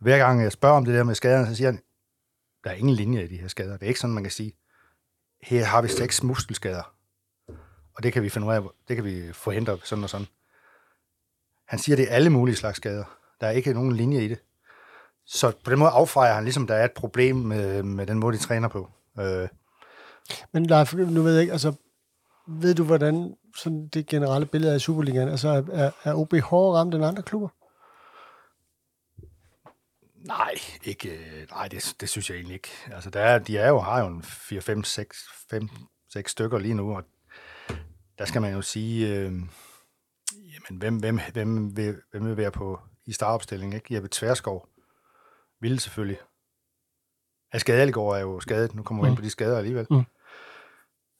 [0.00, 1.80] Hver gang jeg spørger om det der med skaderne, så siger han,
[2.64, 3.72] der er ingen linje i de her skader.
[3.72, 4.52] Det er ikke sådan, man kan sige,
[5.42, 6.82] her har vi seks muskelskader
[7.98, 10.26] og det kan vi finde ud af, det kan vi forhindre sådan og sådan.
[11.66, 13.04] Han siger, det er alle mulige slags skader.
[13.40, 14.38] Der er ikke nogen linje i det.
[15.26, 18.36] Så på den måde affejer han ligesom, der er et problem med, med den måde,
[18.36, 18.90] de træner på.
[19.20, 19.48] Øh.
[20.52, 21.72] Men Leif, nu ved jeg ikke, altså,
[22.48, 26.94] ved du, hvordan sådan det generelle billede af Superligaen, altså er, er OB hårdere ramt
[26.94, 27.48] end andre klubber?
[30.26, 31.18] Nej, ikke,
[31.50, 32.70] nej det, det synes jeg egentlig ikke.
[32.92, 35.18] Altså, der er, de er jo, har jo en 4, 5, 6,
[35.50, 35.68] 5,
[36.12, 37.04] 6 stykker lige nu, og
[38.18, 39.32] der skal man jo sige, øh,
[40.34, 43.76] jamen, hvem, hvem, hvem, vil, hvem vil være på i startopstillingen?
[43.76, 43.94] Ikke?
[43.94, 44.68] Jeppe Tverskov
[45.60, 46.18] ville selvfølgelig.
[47.52, 48.74] Aske Adelgaard er jo skadet.
[48.74, 49.10] Nu kommer vi mm.
[49.12, 49.86] ind på de skader alligevel.
[49.90, 50.04] Mm.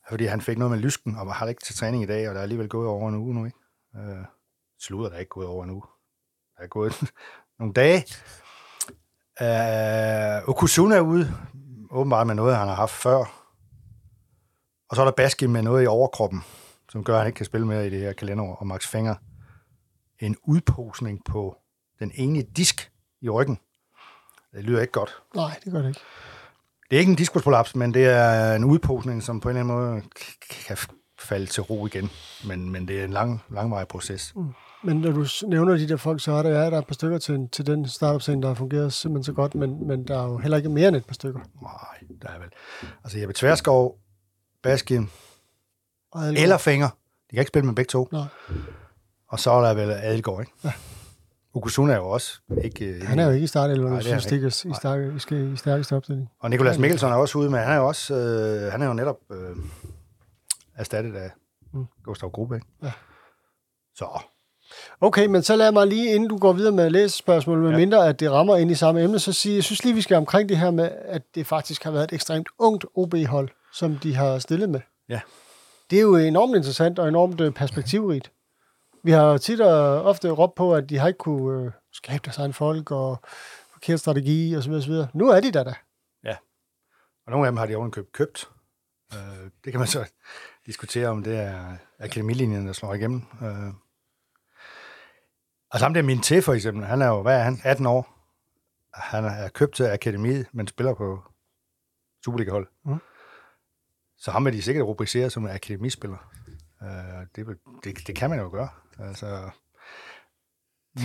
[0.09, 2.41] Fordi han fik noget med lysken, og har ikke til træning i dag, og der
[2.41, 3.45] er alligevel gået over en uge nu.
[3.45, 3.59] Ikke?
[3.97, 4.25] Øh,
[4.81, 5.83] slutter, der er ikke gået over en uge.
[6.57, 6.93] Der er gået
[7.59, 8.05] nogle dage.
[9.43, 11.35] Øh, Okusuna er ude,
[11.91, 13.19] åbenbart med noget, han har haft før.
[14.91, 16.43] Og så er der Baskin med noget i overkroppen
[16.93, 19.15] som gør, at han ikke kan spille mere i det her kalenderår, og Max Fenger
[20.19, 21.57] en udposning på
[22.01, 23.59] den ene disk i ryggen.
[24.55, 25.23] Det lyder ikke godt.
[25.35, 26.01] Nej, det gør det ikke.
[26.91, 29.91] Det er ikke en diskusprolaps, men det er en udposning, som på en eller anden
[29.91, 30.03] måde
[30.67, 30.77] kan
[31.19, 32.11] falde til ro igen.
[32.45, 34.33] Men, men det er en lang, langvarig proces.
[34.37, 34.55] Mm.
[34.83, 36.95] Men når du nævner de der folk, så er der, ja, der er et par
[36.95, 40.25] stykker til, til den startup der har fungeret simpelthen så godt, men, men der er
[40.25, 41.41] jo heller ikke mere end et par stykker.
[41.63, 42.49] Nej, der er vel.
[43.05, 43.99] Altså Jeppe Tverskov,
[44.63, 45.11] Baskin,
[46.37, 46.89] eller Finger.
[47.31, 48.09] De kan ikke spille med begge to.
[48.13, 48.25] Nej.
[49.29, 50.53] Og så er der vel Adelgaard, ikke?
[50.65, 50.73] Ja.
[51.55, 52.85] Ukosuna er jo også ikke...
[52.85, 56.29] Øh, han er jo ikke i startelveren, hvis stikker i, stærke, i, i stærkeste opstilling.
[56.41, 58.93] Og Nikolas Mikkelsen er også ude med, han er jo også, øh, han er jo
[58.93, 59.57] netop øh,
[60.77, 61.31] erstattet af
[61.73, 61.87] mm.
[62.05, 62.67] Gustav Grube, ikke?
[62.83, 62.93] Ja.
[63.95, 64.21] Så.
[65.01, 67.77] Okay, men så lad mig lige, inden du går videre med læsespørgsmål, med ja.
[67.77, 70.17] mindre at det rammer ind i samme emne, så sige, jeg synes lige, vi skal
[70.17, 74.15] omkring det her med, at det faktisk har været et ekstremt ungt OB-hold, som de
[74.15, 74.81] har stillet med.
[75.09, 75.21] Ja.
[75.91, 78.33] Det er jo enormt interessant og enormt øh, perspektivrigt.
[79.09, 82.39] Vi har tit og ofte råbt på, at de har ikke kunne øh, skabe deres
[82.39, 83.21] egen folk og
[83.73, 85.09] forkert strategi og så videre, så videre.
[85.15, 85.75] Nu er de der da.
[86.25, 86.37] Ja.
[87.27, 88.51] Og nogle af dem har de ovenkøbt købt.
[89.15, 90.11] Øh, det kan man så...
[90.67, 93.23] diskutere, om det er akademilinjen, der slår igennem.
[93.43, 93.73] Øh.
[95.71, 98.15] Og sammen der min til for eksempel, han er jo, hvad er han, 18 år.
[98.95, 101.23] Han er købt til akademiet, men spiller på
[102.25, 102.69] Superliga-hold.
[102.85, 102.99] Mm.
[104.19, 106.31] Så ham er de sikkert rubriceret som en akademispiller.
[106.83, 108.69] Øh, det, vil- det, det kan man jo gøre.
[108.99, 109.41] Altså,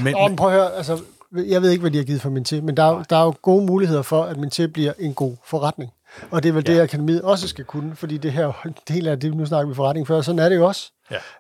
[0.03, 1.03] men, Og prøv at høre, altså,
[1.35, 3.17] jeg ved ikke, hvad de har givet for min til, men der er, jo- der
[3.17, 5.91] er jo gode muligheder for, at min til bliver en god forretning.
[6.31, 6.73] Og det er vel ja.
[6.73, 9.75] Det, akademiet også skal kunne, fordi det her er del af det, nu snakker vi
[9.75, 10.91] forretning før, sådan er det jo også.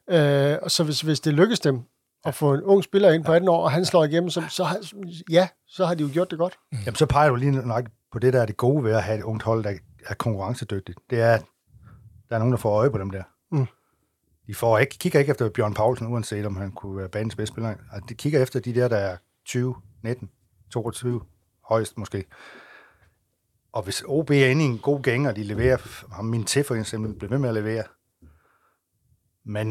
[0.09, 0.53] Ja.
[0.53, 1.81] Øh, og så hvis, hvis det lykkes dem
[2.25, 4.65] at få en ung spiller ind på 18 år, og han slår igennem, så, så,
[5.29, 6.57] ja, så har de jo gjort det godt.
[6.85, 9.17] Jamen, så peger du lige nok på det, der er det gode ved at have
[9.17, 9.73] et ungt hold, der
[10.05, 10.99] er konkurrencedygtigt.
[11.09, 11.43] Det er, at
[12.29, 13.23] der er nogen, der får øje på dem der.
[13.51, 13.67] Mm.
[14.47, 17.53] De får ikke, kigger ikke efter Bjørn Paulsen, uanset om han kunne være banens bedste
[17.53, 17.69] spiller.
[17.69, 20.29] Altså, de kigger efter de der, der er 20, 19,
[20.71, 21.21] 22,
[21.63, 22.25] højst måske.
[23.71, 26.63] Og hvis OB er inde i en god gang, og de leverer, ham min til
[26.63, 27.83] for eksempel, bliver ved med at levere,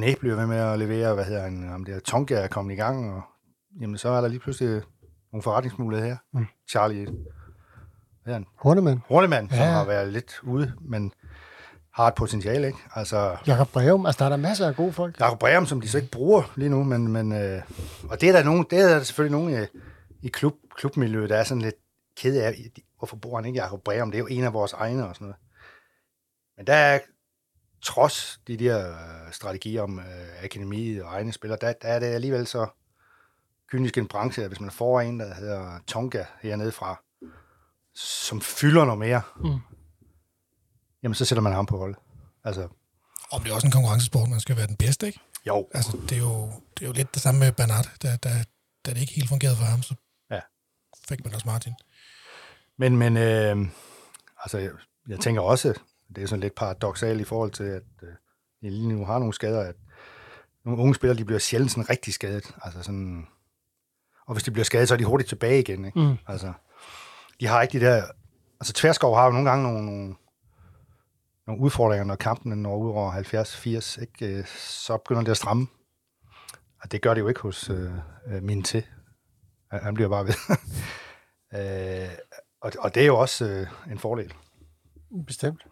[0.07, 2.73] ikke bliver ved med at levere, hvad hedder han, om det er Tonka er kommet
[2.73, 3.23] i gang, og
[3.81, 4.83] jamen, så er der lige pludselig
[5.33, 6.17] nogle forretningsmuligheder her.
[6.33, 6.47] Mm.
[6.69, 7.05] Charlie
[8.23, 8.47] hvad hedder han?
[8.57, 9.03] Hornemann.
[9.09, 9.57] Hornemann, ja.
[9.57, 11.13] som har været lidt ude, men
[11.95, 12.79] har et potentiale, ikke?
[12.95, 15.21] Altså, Jakob Breum, altså der er der masser af gode folk.
[15.21, 17.63] Jakob Breum, som de så ikke bruger lige nu, men, men øh,
[18.11, 19.67] og det er der nogen, det er der selvfølgelig nogen øh,
[20.23, 21.75] i klub, klubmiljøet, der er sådan lidt
[22.17, 22.55] ked af,
[22.99, 24.11] hvorfor bruger han ikke Jakob Breum?
[24.11, 25.37] Det er jo en af vores egne og sådan noget.
[26.57, 26.99] Men der er,
[27.83, 32.07] trods de der øh, strategier om øh, akademiet og egne spillere, der, der er det
[32.07, 32.67] alligevel så
[33.71, 37.03] kynisk en branche, at hvis man får en, der hedder Tonga hernede fra,
[37.95, 39.59] som fylder noget mere, Mm.
[41.03, 41.95] Jamen så sætter man ham på hold.
[42.45, 42.69] Altså,
[43.33, 45.21] Om det er også en konkurrencesport, man skal være den bedste, ikke?
[45.47, 46.47] jo, Altså, det er jo,
[46.79, 48.29] det er jo lidt det samme med Bernard, da, da,
[48.87, 49.95] da det ikke helt fungerede for ham, så
[50.31, 50.41] Ja.
[51.09, 51.73] fik man også Martin.
[52.79, 53.57] Men, men øh,
[54.45, 54.71] altså, jeg,
[55.09, 55.75] jeg tænker også,
[56.17, 58.09] det er sådan lidt paradoxalt i forhold til, at øh,
[58.63, 59.75] de lige nu har nogle skader, at
[60.65, 62.55] nogle unge spillere, de bliver sjældent sådan rigtig skadet.
[62.63, 63.27] Altså sådan,
[64.27, 65.85] og hvis de bliver skadet, så er de hurtigt tilbage igen.
[65.85, 65.99] Ikke?
[66.01, 66.17] Mm.
[66.27, 66.53] Altså,
[67.41, 68.05] de har ikke de der...
[68.61, 70.15] Altså, Tverskov har jo nogle gange nogle, nogle,
[71.47, 73.13] nogle udfordringer, når kampen når ud over
[73.97, 74.39] 70-80, ikke?
[74.39, 75.67] Øh, så begynder det at stramme.
[76.83, 77.93] Og det gør det jo ikke hos øh,
[78.27, 78.85] øh, min til.
[79.71, 80.35] Han bliver bare ved.
[82.07, 82.11] øh,
[82.61, 84.35] og, og det er jo også øh, en fordel.
[85.27, 85.67] Bestemt.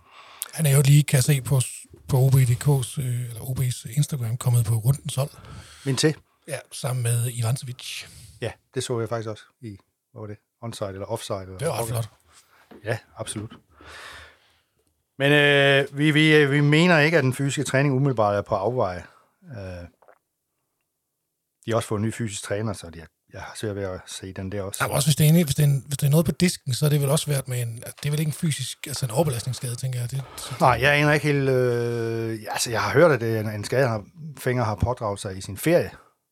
[0.53, 1.61] Han er jo lige, kan jeg se på,
[2.09, 5.31] på OB.dk's, øh, eller OB's Instagram, kommet på rundens hold.
[5.87, 6.17] Min til?
[6.49, 8.05] Ja, sammen med Ivancevic.
[8.41, 9.79] Ja, det så jeg faktisk også i,
[10.13, 10.37] hvad var det?
[10.63, 11.43] Onside eller offside?
[11.43, 12.11] Eller Det var flot.
[12.85, 13.57] Ja, absolut.
[15.21, 19.05] Men øh, vi, vi, vi mener ikke, at den fysiske træning umiddelbart er på afveje.
[19.51, 19.87] Øh,
[21.65, 24.01] de har også fået en ny fysisk træner, så de, jeg har svært ved at
[24.07, 24.85] se den der også.
[24.85, 26.85] Ja, også hvis det, er, hvis, det er, hvis det er noget på disken, så
[26.87, 27.77] er det vel også svært med en...
[27.77, 30.11] Det er vel ikke en fysisk, altså en overbelastningsskade, tænker jeg.
[30.11, 31.49] Det, så, Nej, jeg aner ikke helt...
[31.49, 34.05] Øh, altså, jeg har hørt, at det er en, en skade, han har,
[34.39, 35.91] Finger har pådraget sig i sin ferie.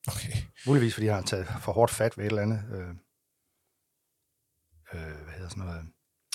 [0.09, 0.33] okay.
[0.67, 2.61] Muligvis, fordi han har taget for hårdt fat ved et eller andet...
[2.73, 2.89] Øh,
[4.95, 5.83] øh, hvad hedder sådan noget...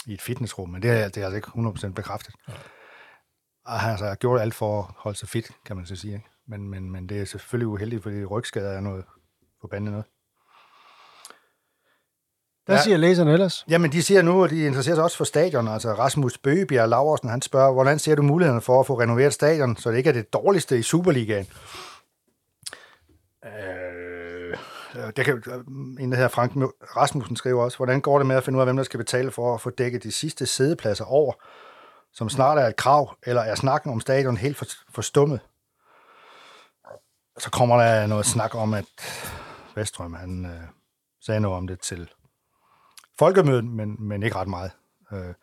[0.05, 2.35] I et fitnessrum, men det er, det er altså ikke 100% bekræftet.
[2.47, 2.53] Ja.
[3.65, 6.13] Og han altså, har gjort alt for at holde sig fit, kan man så sige.
[6.13, 6.25] Ikke?
[6.47, 9.05] Men, men, men det er selvfølgelig uheldigt, fordi rygskader er noget
[9.61, 10.05] forbandet noget.
[12.65, 12.81] Hvad Ja.
[12.81, 13.65] siger læserne ellers?
[13.69, 15.67] Jamen, de siger nu, at de interesserer sig også for stadion.
[15.67, 19.75] Altså Rasmus Bøgebjerg Laversen, han spørger, hvordan ser du mulighederne for at få renoveret stadion,
[19.77, 21.47] så det ikke er det dårligste i Superligaen?
[23.45, 23.82] Øh,
[24.95, 25.57] Øh, det kan, øh,
[26.03, 26.51] en, der hedder Frank
[26.97, 29.31] Rasmussen, skriver også, hvordan går det med at finde ud af, hvem der skal betale
[29.31, 31.33] for at få dækket de sidste sædepladser over,
[32.13, 35.39] som snart er et krav, eller er snakken om stadion helt for, forstummet?
[37.37, 38.85] Så kommer der noget snak om, at
[39.75, 40.67] Vestrøm, han øh,
[41.21, 42.09] sagde noget om det til
[43.19, 44.71] folkemødet, men, men ikke ret meget.
[45.13, 45.33] Øh,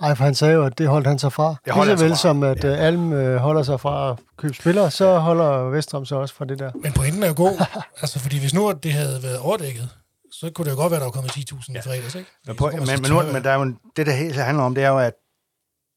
[0.00, 1.54] ej, for han sagde jo, at det holdt han sig fra.
[1.64, 2.68] Det holdt Lige så vel som at ja.
[2.68, 6.58] Alm øh, holder sig fra at købe spillere, så holder Vestrom sig også fra det
[6.58, 6.72] der.
[6.74, 7.64] Men pointen er jo god.
[8.02, 9.88] altså, fordi hvis nu det havde været overdækket,
[10.32, 11.78] så kunne det jo godt være, at der var kommet 10.000 ja.
[11.78, 12.30] i fredags, ikke?
[12.46, 14.84] Men, på, men, men, nu, men der er jo det, der helt handler om, det
[14.84, 15.14] er jo, at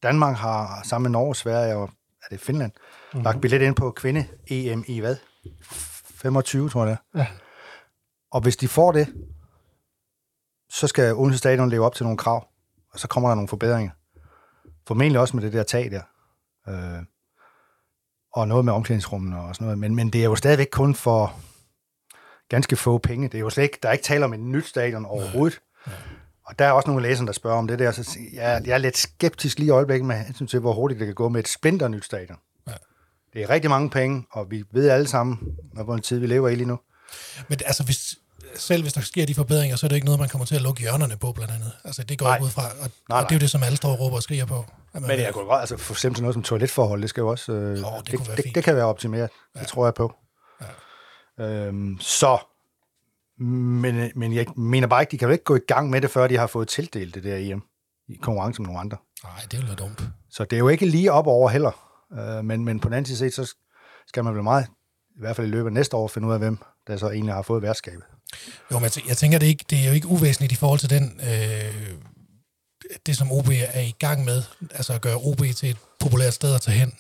[0.04, 1.90] Danmark har sammen med Norge, Sverige og
[2.24, 3.24] er det Finland, mm-hmm.
[3.24, 5.16] lagt billet ind på kvinde-EM i hvad?
[6.22, 7.20] 25, tror jeg det er.
[7.20, 7.28] Ja.
[8.32, 9.08] Og hvis de får det,
[10.70, 12.48] så skal Odense Stadion leve op til nogle krav,
[12.94, 13.92] og så kommer der nogle forbedringer.
[14.88, 16.02] Formentlig også med det der tag der.
[16.70, 17.04] Øh,
[18.34, 19.80] og noget med omklædningsrummene og sådan noget.
[19.80, 21.36] Men, men det er jo stadigvæk kun for
[22.50, 23.28] ganske få penge.
[23.28, 25.62] Det er jo slet ikke, der er ikke tale om et nyt stadion overhovedet.
[26.46, 27.92] Og der er også nogle læsere, der spørger om det der.
[27.92, 31.08] Så jeg, jeg er lidt skeptisk lige i øjeblikket med hensyn til, hvor hurtigt det
[31.08, 32.38] kan gå med et splinter nyt stadion.
[32.68, 32.74] Ja.
[33.34, 36.50] Det er rigtig mange penge, og vi ved alle sammen, hvor en tid vi lever
[36.50, 36.80] i lige nu.
[37.48, 38.16] Men altså, hvis,
[38.56, 40.62] selv hvis der sker de forbedringer, så er det ikke noget, man kommer til at
[40.62, 41.72] lukke hjørnerne på, blandt andet.
[41.84, 42.40] Altså, det går Nej.
[42.42, 43.22] ud fra, og, Nej, og nej.
[43.22, 44.66] det er jo det, som alle står og råber og skriger på.
[44.94, 47.78] Men jeg kunne godt, altså for eksempel noget som toiletforhold, det skal jo også, øh,
[47.78, 49.60] det det, kunne det, det, kan være optimeret, ja.
[49.60, 50.14] det tror jeg på.
[51.40, 51.44] Ja.
[51.46, 52.38] Øhm, så,
[53.38, 56.12] men, men jeg mener bare ikke, de kan jo ikke gå i gang med det,
[56.12, 57.64] før de har fået tildelt det der EM
[58.08, 58.98] i konkurrence med nogle andre.
[59.24, 60.04] Nej, det ville være dumt.
[60.30, 61.72] Så det er jo ikke lige op over heller.
[62.14, 63.56] Øh, men, men på den anden side set, så
[64.08, 64.68] skal man vel meget,
[65.16, 67.34] i hvert fald i løbet af næste år, finde ud af, hvem der så egentlig
[67.34, 68.04] har fået værtskabet.
[68.72, 70.56] Jo, men jeg tæ- jeg tænker, det er, ikke, det er jo ikke uvæsentligt i
[70.56, 71.94] forhold til den, øh,
[73.06, 76.56] det som OB er i gang med, altså at gøre OB til et populært sted
[76.56, 76.94] at tage hen,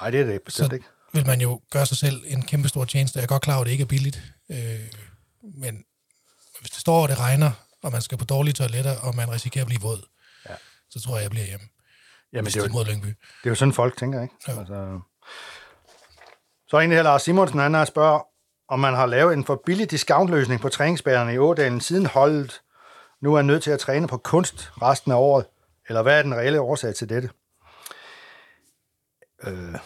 [0.00, 0.86] Nej, det er det bestemt Så- ikke.
[1.12, 3.18] vil man jo gøre sig selv en kæmpe stor tjeneste.
[3.18, 4.80] Jeg er godt klar over, at det ikke er billigt, øh,
[5.42, 5.84] men
[6.60, 7.50] hvis det står, og det regner,
[7.82, 10.02] og man skal på dårlige toiletter, og man risikerer at blive våd,
[10.48, 10.54] Ja.
[10.90, 11.66] så tror jeg, jeg bliver hjemme.
[12.32, 13.06] Jamen, det er, jo, mod Lyngby.
[13.06, 14.34] det er jo sådan, folk tænker, ikke?
[14.48, 14.58] Jo.
[14.58, 15.00] Altså,
[16.68, 18.20] så er egentlig her Lars Simonsen, han har spørger,
[18.70, 22.62] om man har lavet en for billig discountløsning på træningsbanerne i Ådalen, siden holdet
[23.20, 25.46] nu er nødt til at træne på kunst resten af året,
[25.88, 27.30] eller hvad er den reelle årsag til dette?
[29.46, 29.78] Øh,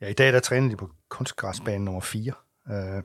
[0.00, 2.32] ja, i dag der træner de på kunstgræsbane nummer 4.
[2.70, 3.02] Øh,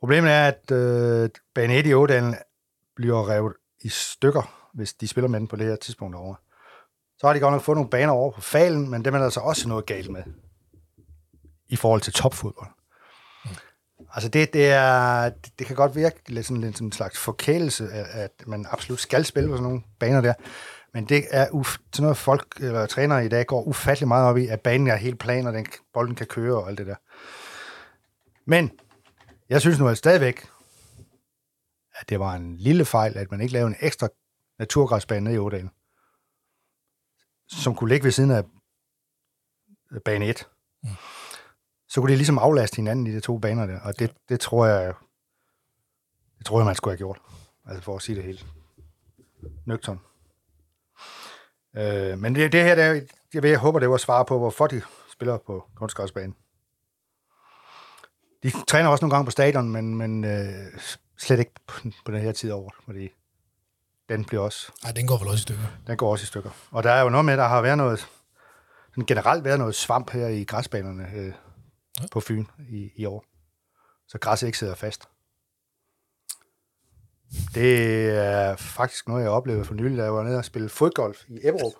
[0.00, 2.34] problemet er, at øh, bane 1 i Ådalen
[2.96, 6.34] bliver revet i stykker, hvis de spiller med den på det her tidspunkt over.
[7.18, 9.24] Så har de godt nok fået nogle baner over på falen, men dem er der
[9.24, 10.22] altså også noget galt med
[11.68, 12.71] i forhold til topfodbold.
[14.14, 17.18] Altså det, det, er, det, det kan godt virke lidt sådan, lidt som en slags
[17.18, 20.34] forkælelse, at, at man absolut skal spille på sådan nogle baner der.
[20.94, 24.36] Men det er uf, sådan noget folk eller trænere i dag går ufattelig meget op
[24.36, 26.96] i, at banen er helt plan, og den, bolden kan køre og alt det der.
[28.46, 28.70] Men
[29.48, 30.48] jeg synes nu at stadigvæk,
[31.94, 34.08] at det var en lille fejl, at man ikke lavede en ekstra
[34.58, 35.70] naturgræsbane nede i Ådalen,
[37.48, 38.42] som kunne ligge ved siden af
[39.92, 40.48] øh, bane 1.
[40.82, 40.90] Mm.
[41.92, 44.66] Så kunne de ligesom aflaste hinanden i de to baner der, og det, det tror
[44.66, 44.94] jeg,
[46.38, 47.18] det tror jeg, man skulle have gjort.
[47.66, 48.46] Altså for at sige det helt
[49.66, 50.00] nøgtern.
[51.76, 53.00] Øh, men det, det her, det er,
[53.34, 56.36] jeg, ved, jeg håber, det var svar på, hvorfor de spiller på kunstgræsbanen.
[58.42, 60.80] De træner også nogle gange på stadion, men, men øh,
[61.18, 61.52] slet ikke
[62.04, 63.08] på, den her tid over, fordi
[64.08, 65.66] den bliver også Nej, den går vel også i stykker.
[65.86, 66.50] den går også i stykker.
[66.70, 68.08] Og der er jo noget med, der har været noget,
[68.90, 71.32] sådan generelt været noget svamp her i græsbanerne øh,
[72.00, 72.06] Ja.
[72.12, 73.24] på Fyn i, i år.
[74.08, 75.08] Så græsset ikke sidder fast.
[77.54, 81.24] Det er faktisk noget, jeg oplevede for nylig, da jeg var nede og spille fodgolf
[81.28, 81.72] i Ebberup.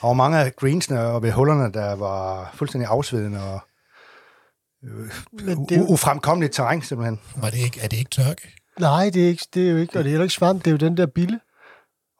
[0.00, 3.60] Der var mange af greensene og ved hullerne, der var fuldstændig afsvedende og
[4.84, 7.20] øh, Men det ufremkommeligt terræn simpelthen.
[7.36, 8.54] Var det ikke, er det ikke tørke?
[8.78, 10.66] Nej, det er, ikke, det er jo ikke, og det er heller ikke svamp, det
[10.66, 11.40] er jo den der bille.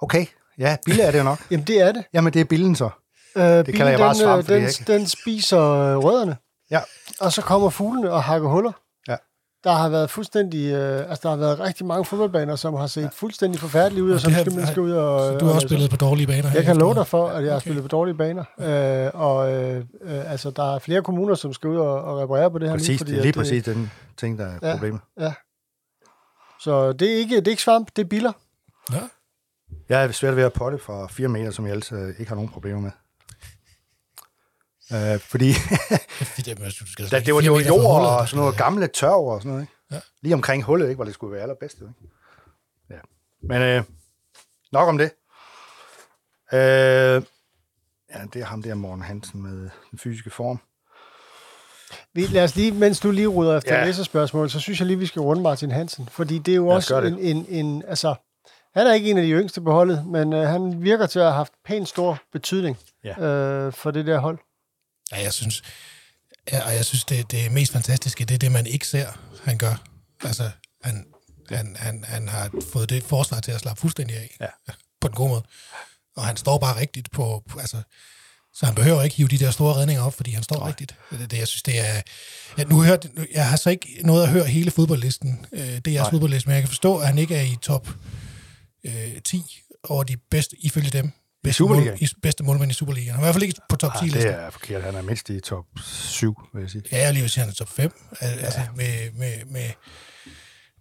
[0.03, 0.27] Okay,
[0.59, 1.51] ja, bille er det jo nok.
[1.51, 2.05] Jamen, det er det.
[2.13, 2.91] Jamen, det er billen så.
[3.37, 6.37] Øh, kalder bilen, jeg bare den, svamp, øh, fordi den, ikke- den spiser øh, rødderne,
[6.71, 6.81] Ja.
[7.21, 8.73] og så kommer fuglene og hakker huller.
[9.09, 9.17] Ja.
[9.65, 13.11] Der har været fuldstændig, øh, altså der har været rigtig mange fodboldbaner, som har set
[13.13, 15.21] fuldstændig forfærdelige ud, og, Og som det skal, skal ud og...
[15.33, 17.45] Så du har også og- spillet på dårlige baner Jeg kan love dig for, at
[17.45, 18.45] jeg har spillet på dårlige baner.
[18.61, 22.51] Øh, og øh, øh, altså, der er flere kommuner, som skal ud og, og reparere
[22.51, 22.79] på det her nu.
[22.79, 24.73] Præcis, fordi det er lige præcis den ting, der er Ja.
[24.73, 25.01] problemet.
[26.61, 28.33] Så det er, ikke, det er ikke svamp, det er biller.
[28.93, 29.01] Ja.
[29.89, 32.51] Jeg er svært ved at potte fra 4 meter, som jeg øh, ikke har nogen
[32.51, 32.91] problemer med.
[34.93, 35.49] Øh, fordi
[36.37, 36.47] det,
[37.27, 39.63] det var, det var jord og sådan noget gamle tørv og sådan noget.
[39.63, 39.73] Ikke?
[39.93, 40.01] Ja.
[40.23, 41.77] Lige omkring hullet, ikke, hvor det skulle være allerbedst.
[41.77, 41.93] Ikke?
[42.91, 42.99] Ja.
[43.43, 43.83] Men øh,
[44.73, 45.11] nok om det.
[46.53, 46.59] Øh,
[48.15, 50.61] ja, det er ham der, Morten Hansen, med den fysiske form.
[52.15, 53.87] Vi, lad os lige, mens du lige ruder efter Ja.
[53.87, 54.03] ja.
[54.03, 56.09] spørgsmål, så synes jeg lige, vi skal runde Martin Hansen.
[56.09, 58.15] Fordi det er jo også en, en, en, altså,
[58.75, 61.25] han er ikke en af de yngste på holdet, men øh, han virker til at
[61.25, 63.21] have haft pænt stor betydning Ja.
[63.25, 64.39] øh, for det der hold.
[65.13, 65.63] Ja, jeg synes,
[66.53, 69.09] ja, og jeg synes det, det mest fantastiske, det er det, man ikke ser,
[69.45, 69.85] han gør.
[70.25, 70.51] Altså,
[70.83, 71.07] han,
[71.49, 74.37] han, han, han har fået det forsvar til at slappe fuldstændig af.
[74.41, 74.73] Ja.
[75.01, 75.43] På den gode måde.
[76.17, 77.83] Og han står bare rigtigt på, på altså,
[78.55, 80.69] så han behøver ikke hive de der store redninger op, fordi han står Nej.
[80.69, 80.95] rigtigt.
[81.11, 82.03] Det, det, jeg synes, det er...
[82.59, 85.47] Ja, nu hørte, jeg har så ikke noget at høre hele fodboldlisten.
[85.53, 86.11] Øh, det er jeres Nej.
[86.11, 87.89] fodboldliste, men jeg kan forstå, at han ikke er i top
[88.85, 89.43] øh, 10
[89.85, 91.13] over de bedste, ifølge dem,
[91.43, 91.99] bedste, Superligaen?
[92.01, 93.15] i, bedste målmænd i Superligaen.
[93.15, 94.23] Han er i hvert fald ikke på top 10 Ah, listen.
[94.23, 94.83] det er forkert.
[94.83, 96.83] Han er mindst i top 7, vil jeg sige.
[96.93, 97.93] Ja, jeg lige vil sige, at han er top 5.
[98.21, 99.71] Altså, med, med, med,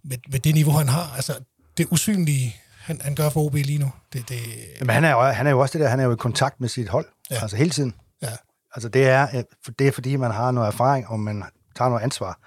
[0.04, 1.12] med, med det niveau, han har.
[1.16, 1.38] Altså,
[1.78, 3.92] det usynlige, han, han gør for OB lige nu.
[4.12, 4.38] Det, det,
[4.80, 6.60] Men han er, jo, han er jo også det der, han er jo i kontakt
[6.60, 7.06] med sit hold.
[7.30, 7.34] Ja.
[7.34, 7.40] Ja.
[7.42, 7.94] Altså hele tiden.
[8.22, 8.28] ja,
[8.74, 11.44] Altså det er, øh, det er fordi, man har noget erfaring, og man
[11.76, 12.38] tager noget ansvar.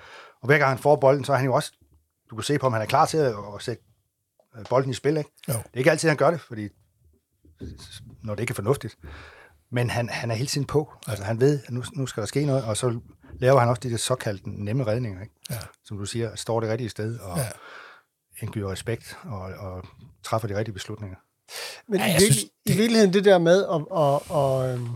[0.41, 1.71] Og hver gang han får bolden, så er han jo også,
[2.29, 3.83] du kan se på, om han er klar til at, at sætte
[4.59, 5.17] øh, bolden i spil.
[5.17, 5.29] Ikke?
[5.49, 5.53] Jo.
[5.53, 6.67] Det er ikke altid, han gør det, fordi
[8.23, 8.97] når det ikke er fornuftigt.
[9.71, 10.93] Men han, han er hele tiden på.
[11.07, 12.99] Altså han ved, at nu, nu skal der ske noget, og så
[13.39, 15.33] laver han også de der såkaldte nemme redninger, ikke?
[15.49, 15.57] Ja.
[15.85, 17.47] som du siger, står det rigtige sted og Ja.
[18.41, 19.83] indgyder respekt og, og
[20.23, 21.17] træffer de rigtige beslutninger.
[21.87, 24.89] Men Ja, i, virkelig, synes, i virkeligheden det der med at, at, at, øhm,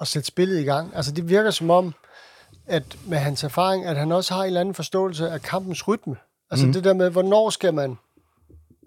[0.00, 1.94] at sætte spillet i gang, altså det virker som om,
[2.66, 6.16] at med hans erfaring, at han også har en eller anden forståelse af kampens rytme.
[6.50, 6.72] Altså mm.
[6.72, 7.96] det der med, hvornår skal man,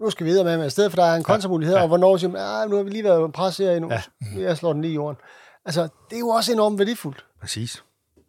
[0.00, 1.82] nu skal vi videre med ham, i stedet for der er en kontramulighed, ja.
[1.82, 4.02] og hvornår siger man, ah, nu har vi lige været presset her endnu, ja.
[4.36, 5.16] jeg slår den lige i jorden.
[5.64, 7.24] Altså, det er jo også enormt værdifuldt.
[7.40, 7.84] Præcis.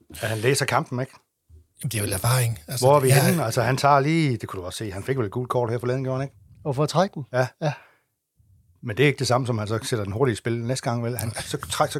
[0.10, 1.12] At han læser kampen, ikke?
[1.84, 2.60] Jamen, det er vel erfaring.
[2.68, 3.44] Altså, Hvor er vi jeg- henne?
[3.46, 5.70] Altså, han tager lige, det kunne du også se, han fik vel et gult kort
[5.72, 6.36] her forleden, gjorde han ikke?
[6.66, 7.26] Og for at trække den.
[7.34, 7.48] Ja.
[7.62, 7.74] Ja.
[8.84, 10.84] Men det er ikke det samme, som han så sætter den hurtigt i spil næste
[10.90, 11.18] gang, vel?
[11.18, 12.00] Han, så, træk, så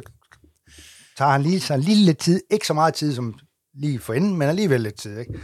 [1.18, 3.38] tager han lige, så lige lidt tid, ikke så meget tid som
[3.74, 5.34] lige for inden, men alligevel lidt tid, ikke?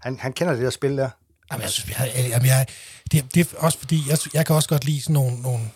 [0.00, 1.10] Han, han kender det der spil der.
[1.50, 2.66] Jamen, jeg synes, jeg, jeg, jamen, jeg,
[3.12, 5.70] det, det er også fordi, jeg, jeg kan også godt lide sådan nogle, nogle,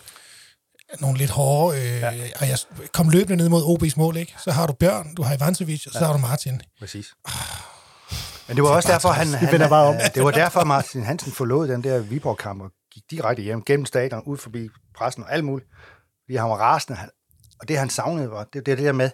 [0.99, 2.11] nogle lidt hårde, øh, ja.
[2.39, 2.57] og jeg
[2.93, 4.35] kom løbende ned mod OB's mål, ikke?
[4.43, 6.61] Så har du Bjørn, du har Ivancevic, og så har du Martin.
[6.79, 7.07] Præcis.
[8.47, 9.95] Men det var også derfor, han, han, bare om.
[10.15, 14.23] det var derfor, Martin Hansen forlod den der Viborg-kamp og gik direkte hjem gennem stadion,
[14.25, 15.69] ud forbi pressen og alt muligt.
[16.25, 16.97] Fordi han var rasende.
[16.97, 17.09] Han,
[17.59, 19.09] og det, han savnede, var det, det, det der med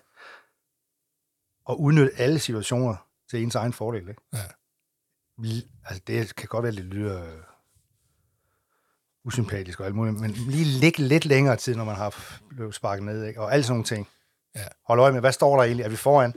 [1.69, 2.95] at udnytte alle situationer
[3.29, 4.09] til ens egen fordel.
[4.09, 4.21] Ikke?
[4.33, 4.39] Ja.
[5.85, 7.29] Altså, det kan godt være lidt lyder øh,
[9.25, 13.03] usympatisk og alt muligt, men lige ligge lidt længere tid, når man har blevet sparket
[13.05, 13.41] ned, ikke?
[13.41, 14.07] og alle sådan nogle ting.
[14.55, 14.65] Ja.
[14.87, 15.83] Hold øje med, hvad står der egentlig?
[15.83, 16.33] Er vi foran?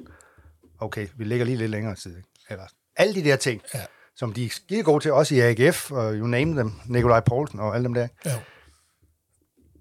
[0.78, 2.16] Okay, vi ligger lige lidt længere tid.
[2.16, 2.28] Ikke?
[2.50, 2.64] Eller,
[2.96, 3.84] alle de der ting, Ja.
[4.16, 7.60] som de er skide gode til, også i AGF, og you name them, Nikolaj Poulsen
[7.60, 8.08] og alle dem der.
[8.24, 8.38] Ja.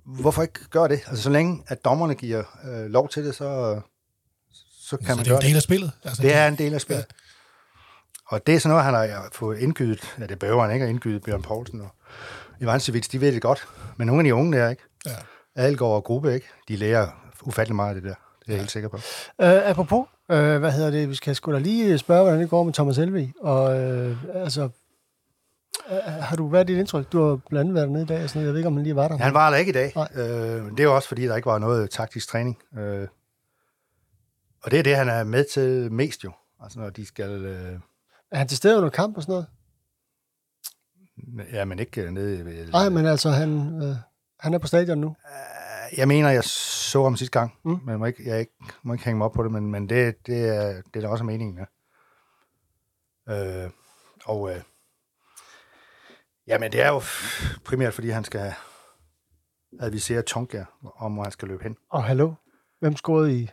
[0.06, 1.02] Hvorfor ikke gøre det?
[1.08, 3.82] Altså, så længe at dommerne giver øh, lov til det, så,
[4.72, 5.48] så kan Så man det er gøre en det.
[5.48, 5.92] del af spillet.
[6.04, 7.06] Altså, Det er en del af spillet.
[7.10, 7.25] Ja.
[8.28, 10.16] Og det er sådan noget, han har fået indgydet.
[10.20, 11.90] Ja, det behøver han ikke at indgyde Bjørn Poulsen og
[12.62, 13.68] Ivancevic, de ved det godt.
[13.98, 14.84] Men nogle af de unge der, ikke?
[15.06, 15.12] Ja.
[15.56, 16.48] Algaard og Gruppe, ikke?
[16.68, 17.08] De lærer
[17.44, 18.16] ufattelig meget af det der.
[18.40, 18.96] Det er jeg helt sikker på.
[18.96, 20.00] Uh, apropos,
[20.30, 22.98] uh, hvad hedder det, vi skal sgu da lige spørge, hvordan det går med Thomas
[22.98, 23.34] Elvig.
[23.42, 24.70] Og uh, altså,
[25.90, 27.12] uh, har du været dit indtryk?
[27.12, 28.96] Du har blandt andet været dernede i dag, sådan jeg ved ikke, om han lige
[28.96, 29.18] var der.
[29.18, 29.94] Han var der ikke i dag.
[29.96, 30.08] Nej.
[30.16, 32.58] Øh, det er også, fordi der ikke var noget taktisk træning.
[32.78, 33.08] Øh,
[34.64, 36.32] og det er det, han er med til mest jo.
[36.64, 37.46] Altså, når de skal...
[37.46, 37.80] Øh,
[38.32, 39.48] Er han til stede under kamp og sådan noget?
[41.54, 42.68] ja, men ikke øh, nede ved...
[42.72, 43.96] Nej, men altså, han, uh,
[44.40, 45.16] han er på stadion nu.
[45.98, 47.80] Jeg mener, jeg så ham sidste gang, Mm.
[47.86, 48.54] men må ikke, jeg ikke,
[48.84, 51.08] må ikke hænge mig op på det, men, men det, det, er, det er da
[51.08, 51.66] også meningen, ja.
[53.66, 53.70] Øh,
[54.26, 54.62] og øh,
[56.48, 57.02] jamen, det er jo
[57.66, 58.54] primært, fordi han skal
[59.80, 60.64] advisere Tonka
[60.96, 61.78] om, hvor han skal løbe hen.
[61.90, 62.34] Og hallo,
[62.80, 63.50] hvem scorede i?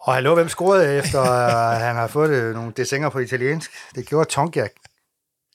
[0.00, 3.70] Og hallo, hvem scorede efter, at han har fået øh, nogle desinger på italiensk?
[3.94, 4.68] Det gjorde Tonka.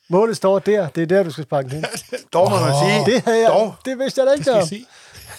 [0.10, 1.86] Målet står der, det er der, du skal sparke den ind.
[2.34, 4.86] Dog må man sige, Det, havde jeg, dog, det vidste jeg da Det ikke sige.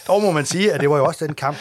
[0.07, 1.57] dog må man sige, at det var jo også den kamp,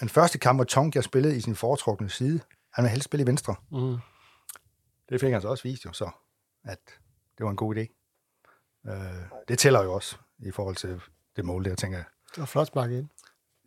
[0.00, 2.40] den første kamp, hvor Tonka spillede i sin foretrukne side.
[2.72, 3.54] Han ville helst spille i venstre.
[3.72, 3.96] Mm.
[5.08, 6.10] Det fik han så også vist jo så,
[6.64, 6.78] at
[7.38, 8.10] det var en god idé.
[8.90, 8.94] Øh,
[9.48, 11.00] det tæller jo også i forhold til
[11.36, 12.04] det mål der, tænker jeg.
[12.30, 13.08] Det var flot sparket ind.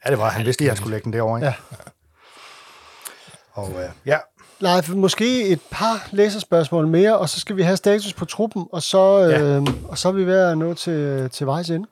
[0.06, 0.30] Ja, det var.
[0.30, 1.48] Han vidste lige, at han skulle lægge den derovre, ikke?
[1.48, 1.54] Ja.
[3.58, 4.20] Og øh, ja,
[4.62, 8.84] Nej, måske et par læserspørgsmål mere, og så skal vi have status på truppen, og
[8.84, 9.42] så, Ja.
[9.42, 11.88] øh, og så er vi ved at nå til, til vejs ende.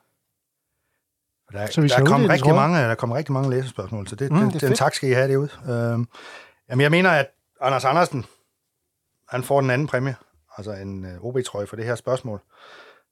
[1.51, 4.16] der, Så vi der, er kommet uddele, rigtig mange, der kommer rigtig mange læsespørgsmål, så
[4.16, 5.49] det, Mm, mm, det den, den tak skal I have derude.
[5.63, 6.05] Øh,
[6.70, 7.28] jamen, jeg mener, at
[7.61, 8.26] Anders Andersen,
[9.30, 10.16] han får den anden præmie,
[10.57, 12.41] altså en øh, OB-trøje for det her spørgsmål,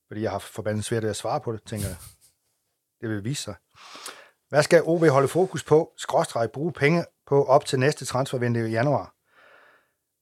[0.08, 1.98] fordi jeg har forbandet svært ved at svare på det, tænker jeg.
[3.02, 3.56] Det vil vise sig.
[4.50, 8.72] Hvad skal OB holde fokus på, skråstreg bruge penge på op til næste transfervindue i
[8.72, 9.14] januar?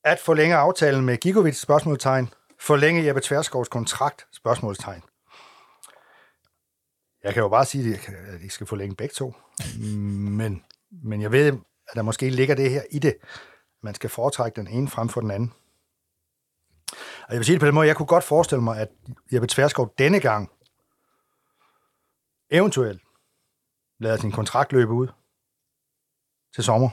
[0.04, 2.28] At forlænge aftalen med Gigovic, spørgsmålstegn.
[2.60, 5.02] Forlænge Jeppe Tverskovs kontrakt, spørgsmålstegn.
[7.24, 9.34] Jeg kan jo bare sige, at de skal forlænge begge to.
[9.80, 11.46] Men, men jeg ved,
[11.88, 13.16] at der måske ligger det her i det.
[13.82, 15.52] Man skal foretrække den ene frem for den anden.
[16.92, 18.88] Og jeg vil sige det på den måde, jeg kunne godt forestille mig, at
[19.32, 20.50] Jeppe Tverskov denne gang
[22.50, 23.02] eventuelt
[23.98, 25.08] lader sin kontrakt løbe ud
[26.54, 26.90] til sommer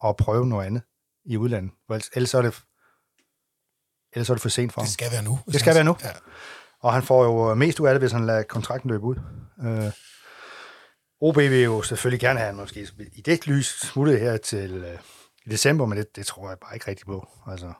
[0.00, 0.82] og prøve noget andet
[1.24, 1.72] i udlandet.
[1.86, 2.62] For ellers, ellers, er det,
[4.12, 4.86] ellers er det for sent for ham.
[4.86, 5.38] Det skal være nu.
[5.46, 5.96] Det skal være nu.
[6.04, 6.10] Ja.
[6.80, 9.16] Og han får jo mest ud af det, hvis han lader kontrakten løbe ud.
[9.64, 9.92] Øh,
[11.20, 14.98] OB vil jo selvfølgelig gerne have han måske i det lys smuttet her til øh,
[15.46, 17.28] i december, men det, det tror jeg bare ikke rigtig på.
[17.46, 17.72] Altså,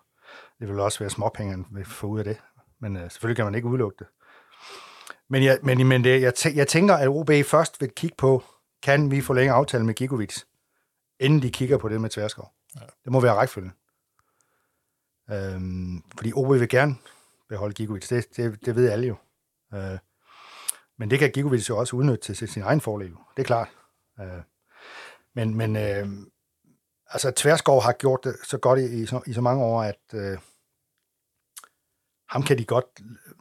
[0.61, 2.37] det vil også være småpenge, han vil få ud af det.
[2.81, 4.07] Men øh, selvfølgelig kan man ikke udelukke det.
[5.31, 8.45] Men, jeg, men, men det, jeg, tæ- jeg tænker, at OB først vil kigge på,
[8.83, 10.39] kan vi forlænge aftalen med Gigovic,
[11.21, 12.53] inden de kigger på det med Tverskov.
[12.75, 12.81] Ja.
[13.05, 13.73] Det må være rækkefølgen.
[15.31, 16.97] Øhm, fordi OB vil gerne
[17.49, 18.09] beholde Gigovic.
[18.09, 19.17] Det, det, det ved alle jo.
[19.75, 19.99] Øh,
[20.99, 23.11] men det kan Gigovic jo også udnytte til sin egen fordel.
[23.11, 23.69] Det er klart.
[24.21, 24.43] Øh,
[25.35, 26.09] men men øh,
[27.07, 30.01] altså, Tverskov har gjort det så godt i, i, så, i så mange år, at
[30.15, 30.39] øh,
[32.29, 32.85] ham kan de godt,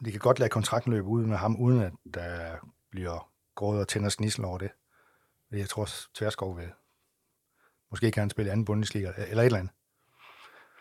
[0.04, 2.56] de kan godt lade kontrakten løbe ud med ham, uden at der
[2.90, 4.70] bliver gået og tænder snissel over det.
[5.50, 6.72] Jeg tror, Tverskov vil.
[7.90, 9.72] Måske kan han spille i anden Bundesliga, eller et eller andet.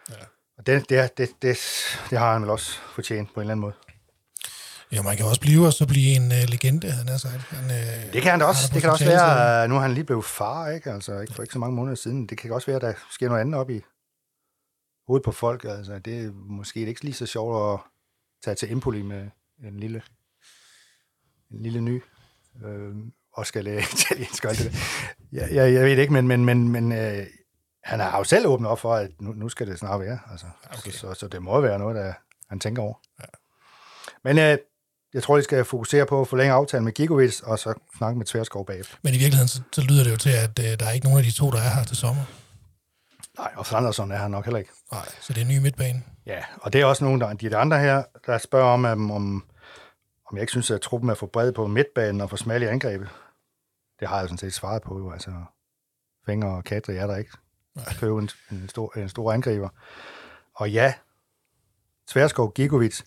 [0.09, 0.25] Ja.
[0.57, 1.57] Og det, det, det, det,
[2.09, 3.73] det har han vel også fortjent på en eller anden måde.
[4.91, 7.33] Ja, man kan også blive og så blive en uh, legende, han er sagt.
[7.33, 8.71] Han, uh, det kan han da også.
[8.73, 10.91] Det kan også være, uh, nu har han lige blevet far, ikke?
[10.91, 12.27] Altså, ikke for ikke så mange måneder siden.
[12.27, 13.81] Det kan også være, at der sker noget andet op i
[15.07, 15.63] hovedet på folk.
[15.63, 17.79] Altså, det er måske ikke lige så sjovt at
[18.43, 19.29] tage til Empoli med
[19.63, 20.01] en lille,
[21.51, 22.03] en lille ny
[22.65, 22.95] øh,
[23.37, 24.43] og skal lære italiensk.
[24.43, 24.73] Det.
[25.31, 27.25] Jeg, jeg, jeg ved ikke, men, men, men, men øh,
[27.83, 30.19] han har jo selv åbnet op for, at nu, nu skal det snart være.
[30.31, 30.91] Altså, okay.
[30.91, 32.13] så, så, så det må være noget, der
[32.49, 32.93] han tænker over.
[33.19, 33.25] Ja.
[34.23, 34.57] Men øh,
[35.13, 38.25] jeg tror, de skal fokusere på at forlænge aftalen med Gigovic, og så snakke med
[38.25, 38.97] Tverskov bagefter.
[39.01, 41.19] Men i virkeligheden, så, så lyder det jo til, at øh, der er ikke nogen
[41.19, 42.23] af de to, der er her til sommer.
[43.37, 44.71] Nej, og Sanderson er her nok heller ikke.
[44.91, 46.03] Nej, så det er en ny midtbane.
[46.25, 49.45] Ja, og det er også nogle, der, de andre her, der spørger om, om, om,
[50.27, 52.65] om jeg ikke synes, at truppen er for bred på midtbanen og for smal i
[52.65, 53.09] angrebet.
[53.99, 55.11] Det har jeg sådan set svaret på, jo.
[55.11, 55.43] Altså,
[56.25, 57.31] Fenger og Kadri er der ikke.
[57.99, 59.69] Købe en, en, stor, en stor angriber.
[60.53, 60.93] Og ja,
[62.07, 63.01] Tverskov, Gigovic,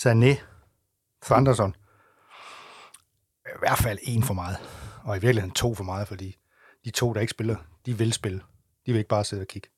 [0.00, 0.36] Sané,
[1.22, 1.74] Thunderson.
[3.46, 4.56] I hvert fald en for meget.
[5.04, 6.36] Og i virkeligheden to for meget, fordi
[6.84, 7.56] de to, der ikke spiller,
[7.86, 8.42] de vil spille.
[8.86, 9.68] De vil ikke bare sidde og kigge.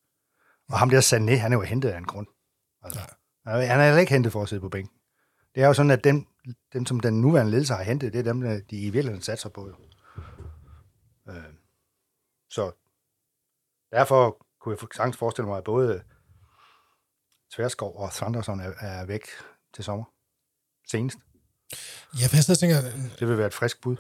[0.69, 2.27] Og ham der Sané, han er jo hentet af en grund.
[2.83, 3.01] Altså,
[3.47, 3.67] ja.
[3.67, 4.97] Han er ikke hentet for at sidde på bænken.
[5.55, 6.27] Det er jo sådan, at dem,
[6.73, 9.49] dem som den nuværende ledelse har hentet, det er dem, der de i virkeligheden satser
[9.49, 9.69] på.
[9.69, 9.75] Jo.
[11.29, 11.55] Øh,
[12.51, 12.73] så
[13.93, 16.03] derfor kunne jeg sagtens forestille mig, at både
[17.55, 19.23] Tverskov og Sanderson er, er væk
[19.75, 20.05] til sommer.
[20.91, 21.17] Senest.
[22.21, 22.81] Ja, for jeg tænker...
[23.19, 23.97] Det vil være et frisk bud.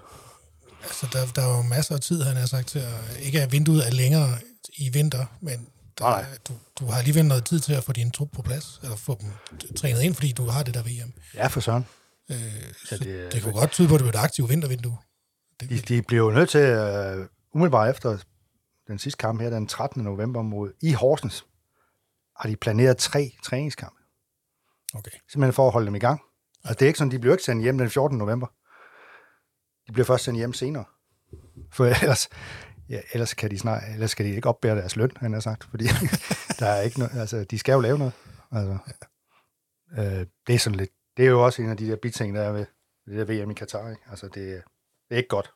[0.82, 3.18] Altså, der, der er jo masser af tid, han har sagt, til at...
[3.20, 4.38] Ikke at vinduet er længere
[4.78, 5.68] i vinter, men
[5.98, 6.26] der, Nej.
[6.48, 9.18] du, du har alligevel noget tid til at få din trup på plads, eller få
[9.20, 9.30] dem
[9.76, 11.12] trænet ind, fordi du har det der VM.
[11.34, 11.86] Ja, for sådan.
[12.30, 12.36] Øh,
[12.84, 14.98] så det, det kunne godt tyde på, at det bliver et aktivt vintervindue.
[15.60, 18.18] De, de bliver jo nødt til, uh, umiddelbart efter
[18.88, 20.02] den sidste kamp her, den 13.
[20.02, 21.46] november mod i Horsens,
[22.36, 23.98] har de planeret tre træningskampe.
[24.94, 25.10] Okay.
[25.28, 26.20] Simpelthen for at holde dem i gang.
[26.64, 28.18] Altså, det er ikke sådan, de bliver ikke sendt hjem den 14.
[28.18, 28.46] november.
[29.86, 30.84] De bliver først sendt hjem senere.
[31.72, 32.28] For ellers,
[32.88, 35.64] ja, ellers kan de snart, ellers skal de ikke opbære deres løn, han har sagt,
[35.64, 35.84] fordi
[36.60, 38.12] der er ikke noget, altså, de skal jo lave noget.
[38.52, 38.78] Altså,
[39.96, 40.20] ja.
[40.20, 42.42] øh, det er sådan lidt, det er jo også en af de der biting, der
[42.42, 42.66] er ved
[43.06, 44.02] det der VM i Katar, ikke?
[44.10, 44.62] Altså, det,
[45.14, 45.52] det er ikke godt.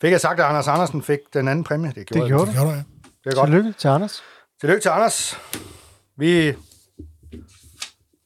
[0.00, 1.92] Fik jeg sagt, at Anders Andersen fik den anden præmie?
[1.94, 2.28] Det gjorde det.
[2.28, 2.54] Gjorde det.
[2.54, 2.62] det.
[2.62, 2.84] Gjorde det.
[3.24, 3.48] det er godt.
[3.48, 4.22] Tillykke til Anders.
[4.60, 5.38] Tillykke til Anders.
[6.16, 6.54] Vi...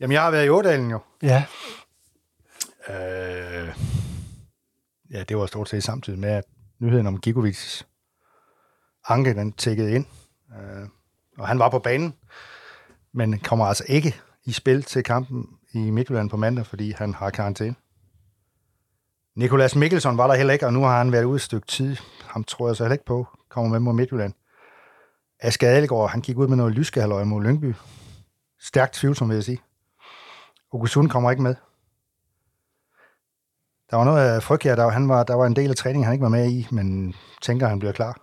[0.01, 0.99] Jamen, jeg har været i Ådalen jo.
[1.23, 1.45] Ja.
[2.89, 3.75] Øh...
[5.11, 6.45] Ja, det var stort set samtidig med, at
[6.79, 7.83] nyheden om Gigovic
[9.09, 10.07] anke, den tækkede ind.
[10.53, 10.89] Øh...
[11.39, 12.15] Og han var på banen,
[13.13, 17.31] men kommer altså ikke i spil til kampen i Midtjylland på mandag, fordi han har
[17.31, 17.75] karantæne.
[19.37, 21.97] Nikolas Mikkelsen var der heller ikke, og nu har han været ude et stykke tid.
[22.23, 24.35] Ham tror jeg så heller ikke på, kommer med mod Midtjylland.
[25.41, 27.75] Asger Adelgaard, han gik ud med noget lyskehaløj mod Lyngby.
[28.61, 29.61] Stærkt tvivlsom, vil jeg sige.
[30.73, 31.55] Okusun kommer ikke med.
[33.91, 36.13] Der var noget af ja, der, han var, der var en del af træningen, han
[36.13, 38.21] ikke var med i, men tænker, han bliver klar.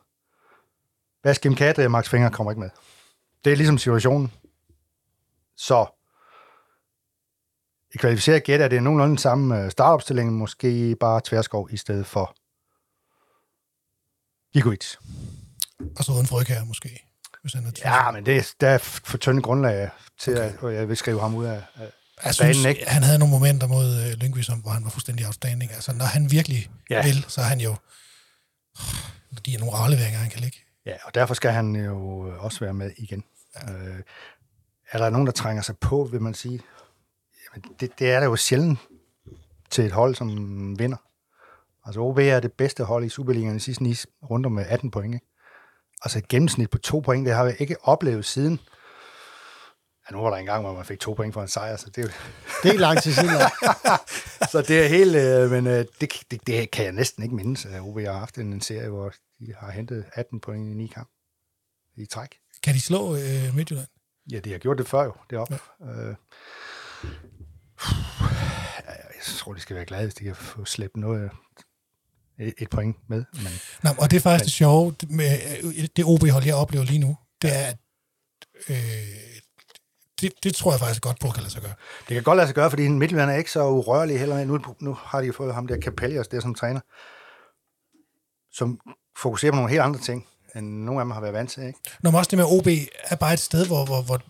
[1.24, 2.70] Baskim Kadri og Max Finger kommer ikke med.
[3.46, 4.32] Det er ligesom situationen.
[5.56, 5.86] Så
[7.94, 12.36] i kvalificeret gæt er det nogenlunde samme øh, startopstilling, måske bare Tværskov i stedet for
[14.54, 14.96] Gigovic.
[15.98, 17.06] Og så uden Frøkær måske.
[17.42, 19.90] Hvis han er ja, men det er, der er for tynde grundlag
[20.20, 20.68] til, okay.
[20.68, 21.92] at jeg vil skrive ham ud af, af
[22.26, 22.90] jeg banen, synes, ikke?
[22.90, 25.72] han havde nogle momenter mod uh, Lyngby, som, hvor han var fuldstændig outstanding.
[25.72, 27.04] Altså, når han virkelig ja.
[27.04, 27.76] vil, så er han jo...
[29.46, 30.58] De er nogle afleveringer, han kan lægge.
[30.86, 33.24] Ja, og derfor skal han jo også være med igen.
[33.56, 33.74] Ja.
[33.74, 34.00] Øh,
[34.92, 36.60] er der nogen, der trænger sig på, vil man sige?
[37.80, 38.80] Det, det er der jo sjældent
[39.70, 40.30] til et hold, som
[40.80, 40.98] vinder.
[41.86, 43.96] Altså OB er det bedste hold i Superligaen i sidste ni
[44.30, 45.14] runder med 18 point.
[45.14, 45.26] Ikke?
[46.04, 48.60] Altså et gennemsnit på to point, det har vi ikke oplevet siden.
[50.10, 51.90] Ja, nu var der en gang, hvor man fik to point for en sejr, så
[51.90, 52.10] det er
[52.64, 53.30] Det er lang tid siden.
[54.52, 55.16] så det er helt...
[55.16, 58.38] Øh, men øh, det, det, det, kan jeg næsten ikke mindes, at OB har haft
[58.38, 61.10] en serie, hvor de har hentet 18 point i ni kamp
[61.96, 62.38] i træk.
[62.64, 63.88] Kan de slå øh, Midtjylland?
[64.32, 65.60] Ja, de har gjort det før jo, deroppe.
[65.80, 66.10] Ja.
[66.10, 66.16] Øh,
[69.16, 71.32] jeg tror, de skal være glade, hvis de kan få slæbt noget
[72.40, 73.26] et, point med.
[73.34, 73.52] Men,
[73.84, 77.18] Nå, og det er faktisk men, det sjove med det OB-hold, jeg oplever lige nu,
[77.42, 77.78] det er, at
[78.70, 78.76] øh,
[80.22, 81.74] det, det tror jeg faktisk godt på kan lade sig gøre.
[82.08, 84.46] Det kan godt lade sig gøre, fordi Midtjylland er ikke så urørlig heller.
[84.46, 86.80] Nu, nu har de jo fået ham der Capellius, der som træner,
[88.52, 88.80] som
[89.18, 90.28] fokuserer på nogle helt andre ting.
[90.56, 91.64] end nogle af dem har været vant til.
[91.64, 91.80] Ikke?
[92.02, 92.68] Når man også det med OB
[93.04, 94.22] er bare et sted, hvor, hvor hvor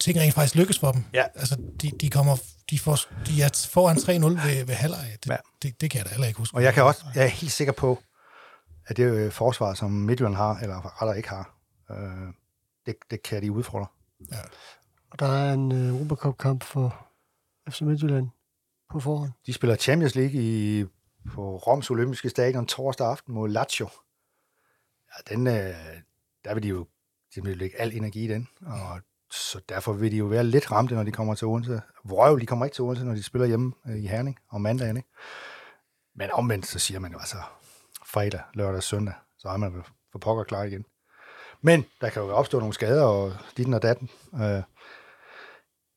[0.00, 1.04] ting rent faktisk lykkes for dem.
[1.12, 1.24] Ja.
[1.34, 2.36] Altså, de, de kommer,
[2.70, 5.16] de får, de er foran 3-0 ved, ved halvleg.
[5.24, 5.36] Det, Ja.
[5.62, 6.56] det, det, kan jeg da heller ikke huske.
[6.56, 8.02] Og jeg kan også, jeg er helt sikker på,
[8.86, 11.58] at det øh, forsvar, som Midtjylland har, eller rettere ikke har,
[11.90, 12.32] øh,
[12.86, 13.86] det, det kan de udfordre.
[15.10, 17.06] Og der er en uh, Europacup-kamp for
[17.70, 18.28] FC Midtjylland
[18.92, 19.30] på forhånd.
[19.46, 20.84] De spiller Champions League i,
[21.34, 23.88] på Roms Olympiske Stadion torsdag aften mod Lazio.
[25.12, 25.74] Ja, den, øh,
[26.44, 26.86] der vil de jo
[27.34, 29.00] de vil lægge al energi i den, og
[29.30, 31.82] så derfor vil de jo være lidt ramte, når de kommer til Odense.
[32.04, 34.96] Vrøvl, de kommer ikke til Odense, når de spiller hjemme øh, i Herning om mandagen.
[34.96, 35.08] Ikke?
[36.16, 37.36] Men omvendt, så siger man jo altså
[38.06, 40.84] fredag, lørdag, søndag, så er man vel for pokker klar igen.
[41.62, 44.10] Men der kan jo opstå nogle skader, og ditten og datten.
[44.34, 44.62] Øh,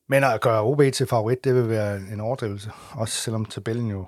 [0.08, 2.72] men at gøre OB til favorit, det vil være en overdrivelse.
[2.92, 4.06] Også selvom tabellen jo...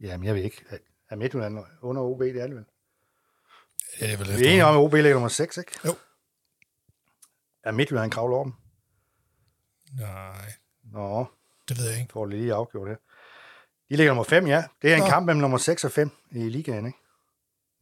[0.00, 0.64] Jamen, jeg ved ikke.
[1.10, 2.64] Er Midtjylland under OB, det er det vel?
[4.00, 5.72] Ja, det er vel Vi er enige om, at OB ligger nummer 6, ikke?
[5.84, 5.94] Jo.
[7.66, 8.52] Er Midtjylland kravlet over dem?
[9.98, 10.52] Nej,
[10.92, 11.26] Nå,
[11.68, 12.12] det ved jeg ikke.
[12.12, 12.96] får det lige afgjort her.
[13.88, 14.64] De ligger nummer 5, ja.
[14.82, 15.08] Det er en Nå.
[15.08, 16.98] kamp mellem nummer 6 og 5 i ligaen, ikke?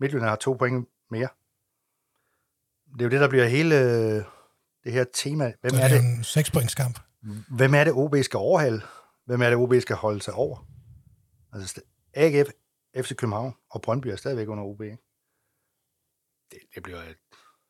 [0.01, 1.28] Midtjylland har to point mere.
[2.93, 4.24] Det er jo det, der bliver hele øh,
[4.85, 5.53] det her tema.
[5.61, 6.99] Hvem Så er det er det, en sekspointskamp.
[7.49, 8.82] hvem er det, OB skal overhale?
[9.24, 10.66] Hvem er det, OB skal holde sig over?
[11.53, 11.80] Altså,
[12.14, 12.49] AGF,
[12.97, 14.99] FC København og Brøndby er stadigvæk under OB, ikke?
[16.51, 17.16] Det, det bliver et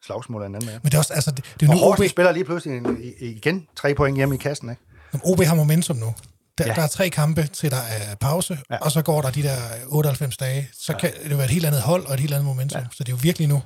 [0.07, 1.89] slagsmål af en anden Men det er også, altså, det, det er Og nu OB,
[1.89, 4.83] Horsens spiller lige pludselig en, igen tre point hjemme i kassen, ikke?
[5.25, 6.15] OB har momentum nu.
[6.59, 6.75] Der, Ja.
[6.75, 8.77] der er tre kampe til der er pause, Ja.
[8.77, 9.57] og så går der de der
[9.89, 10.69] 98 dage.
[10.73, 10.99] Så ja.
[10.99, 12.81] kan det være et helt andet hold og et helt andet momentum.
[12.81, 12.87] Ja.
[12.93, 13.63] Så det er jo virkelig nu,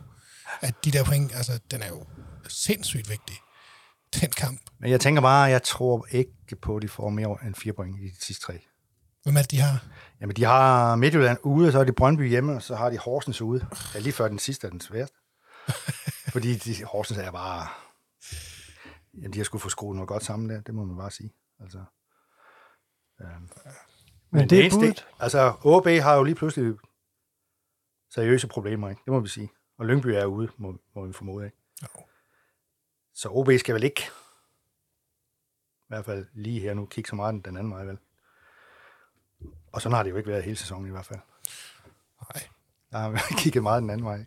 [0.61, 2.05] at de der point, altså, den er jo
[2.49, 3.37] sindssygt vigtig,
[4.21, 4.61] den kamp.
[4.81, 6.31] Men jeg tænker bare, jeg tror ikke
[6.63, 8.59] på, at de får mere end fire point i de sidste tre.
[9.25, 9.85] Hvem er det, de har?
[10.21, 13.41] Jamen, de har Midtjylland ude, så har de Brøndby hjemme, og så har de Horsens
[13.41, 13.67] ude.
[13.95, 15.17] Ja, lige før den sidste er den sværeste.
[16.33, 17.69] Fordi de, Horsens er bare...
[19.15, 21.33] Jamen, de har sgu få skruet noget godt sammen der, det må man bare sige.
[21.61, 21.85] Altså,
[23.21, 23.51] øhm.
[24.31, 25.07] Men det er budet.
[25.21, 26.79] Altså, OB har jo lige pludselig
[28.11, 29.03] seriøse problemer, ikke?
[29.05, 29.51] Det må vi sige.
[29.79, 31.57] Og Lyngby er ude, må, må vi formode, ikke?
[31.83, 31.89] Jo.
[33.15, 34.03] Så OB skal vel ikke,
[35.81, 37.99] i hvert fald lige her nu, kigge så meget den anden vej, vel?
[39.73, 41.21] Og sådan har det jo ikke været hele sæsonen i hvert fald.
[42.35, 42.49] Nej.
[42.91, 44.27] Der har vi kigget meget den anden vej.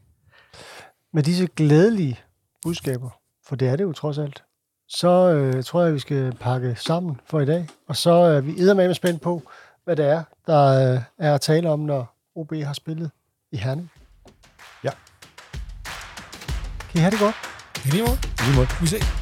[1.14, 2.20] Med disse glædelige
[2.64, 3.10] budskaber,
[3.46, 4.44] for det er det jo trods alt,
[4.88, 7.68] så øh, tror jeg, vi skal pakke sammen for i dag.
[7.88, 9.42] Og så er vi eddermame spændt på,
[9.84, 13.12] hvad det er, der øh, er at tale om, når OB har spillet
[13.52, 13.92] i Herning.
[14.84, 14.92] Ja.
[16.90, 17.36] Kan I have det godt?
[17.86, 18.18] I lige måde.
[18.46, 18.68] Lige måde.
[18.82, 19.21] Vi ses.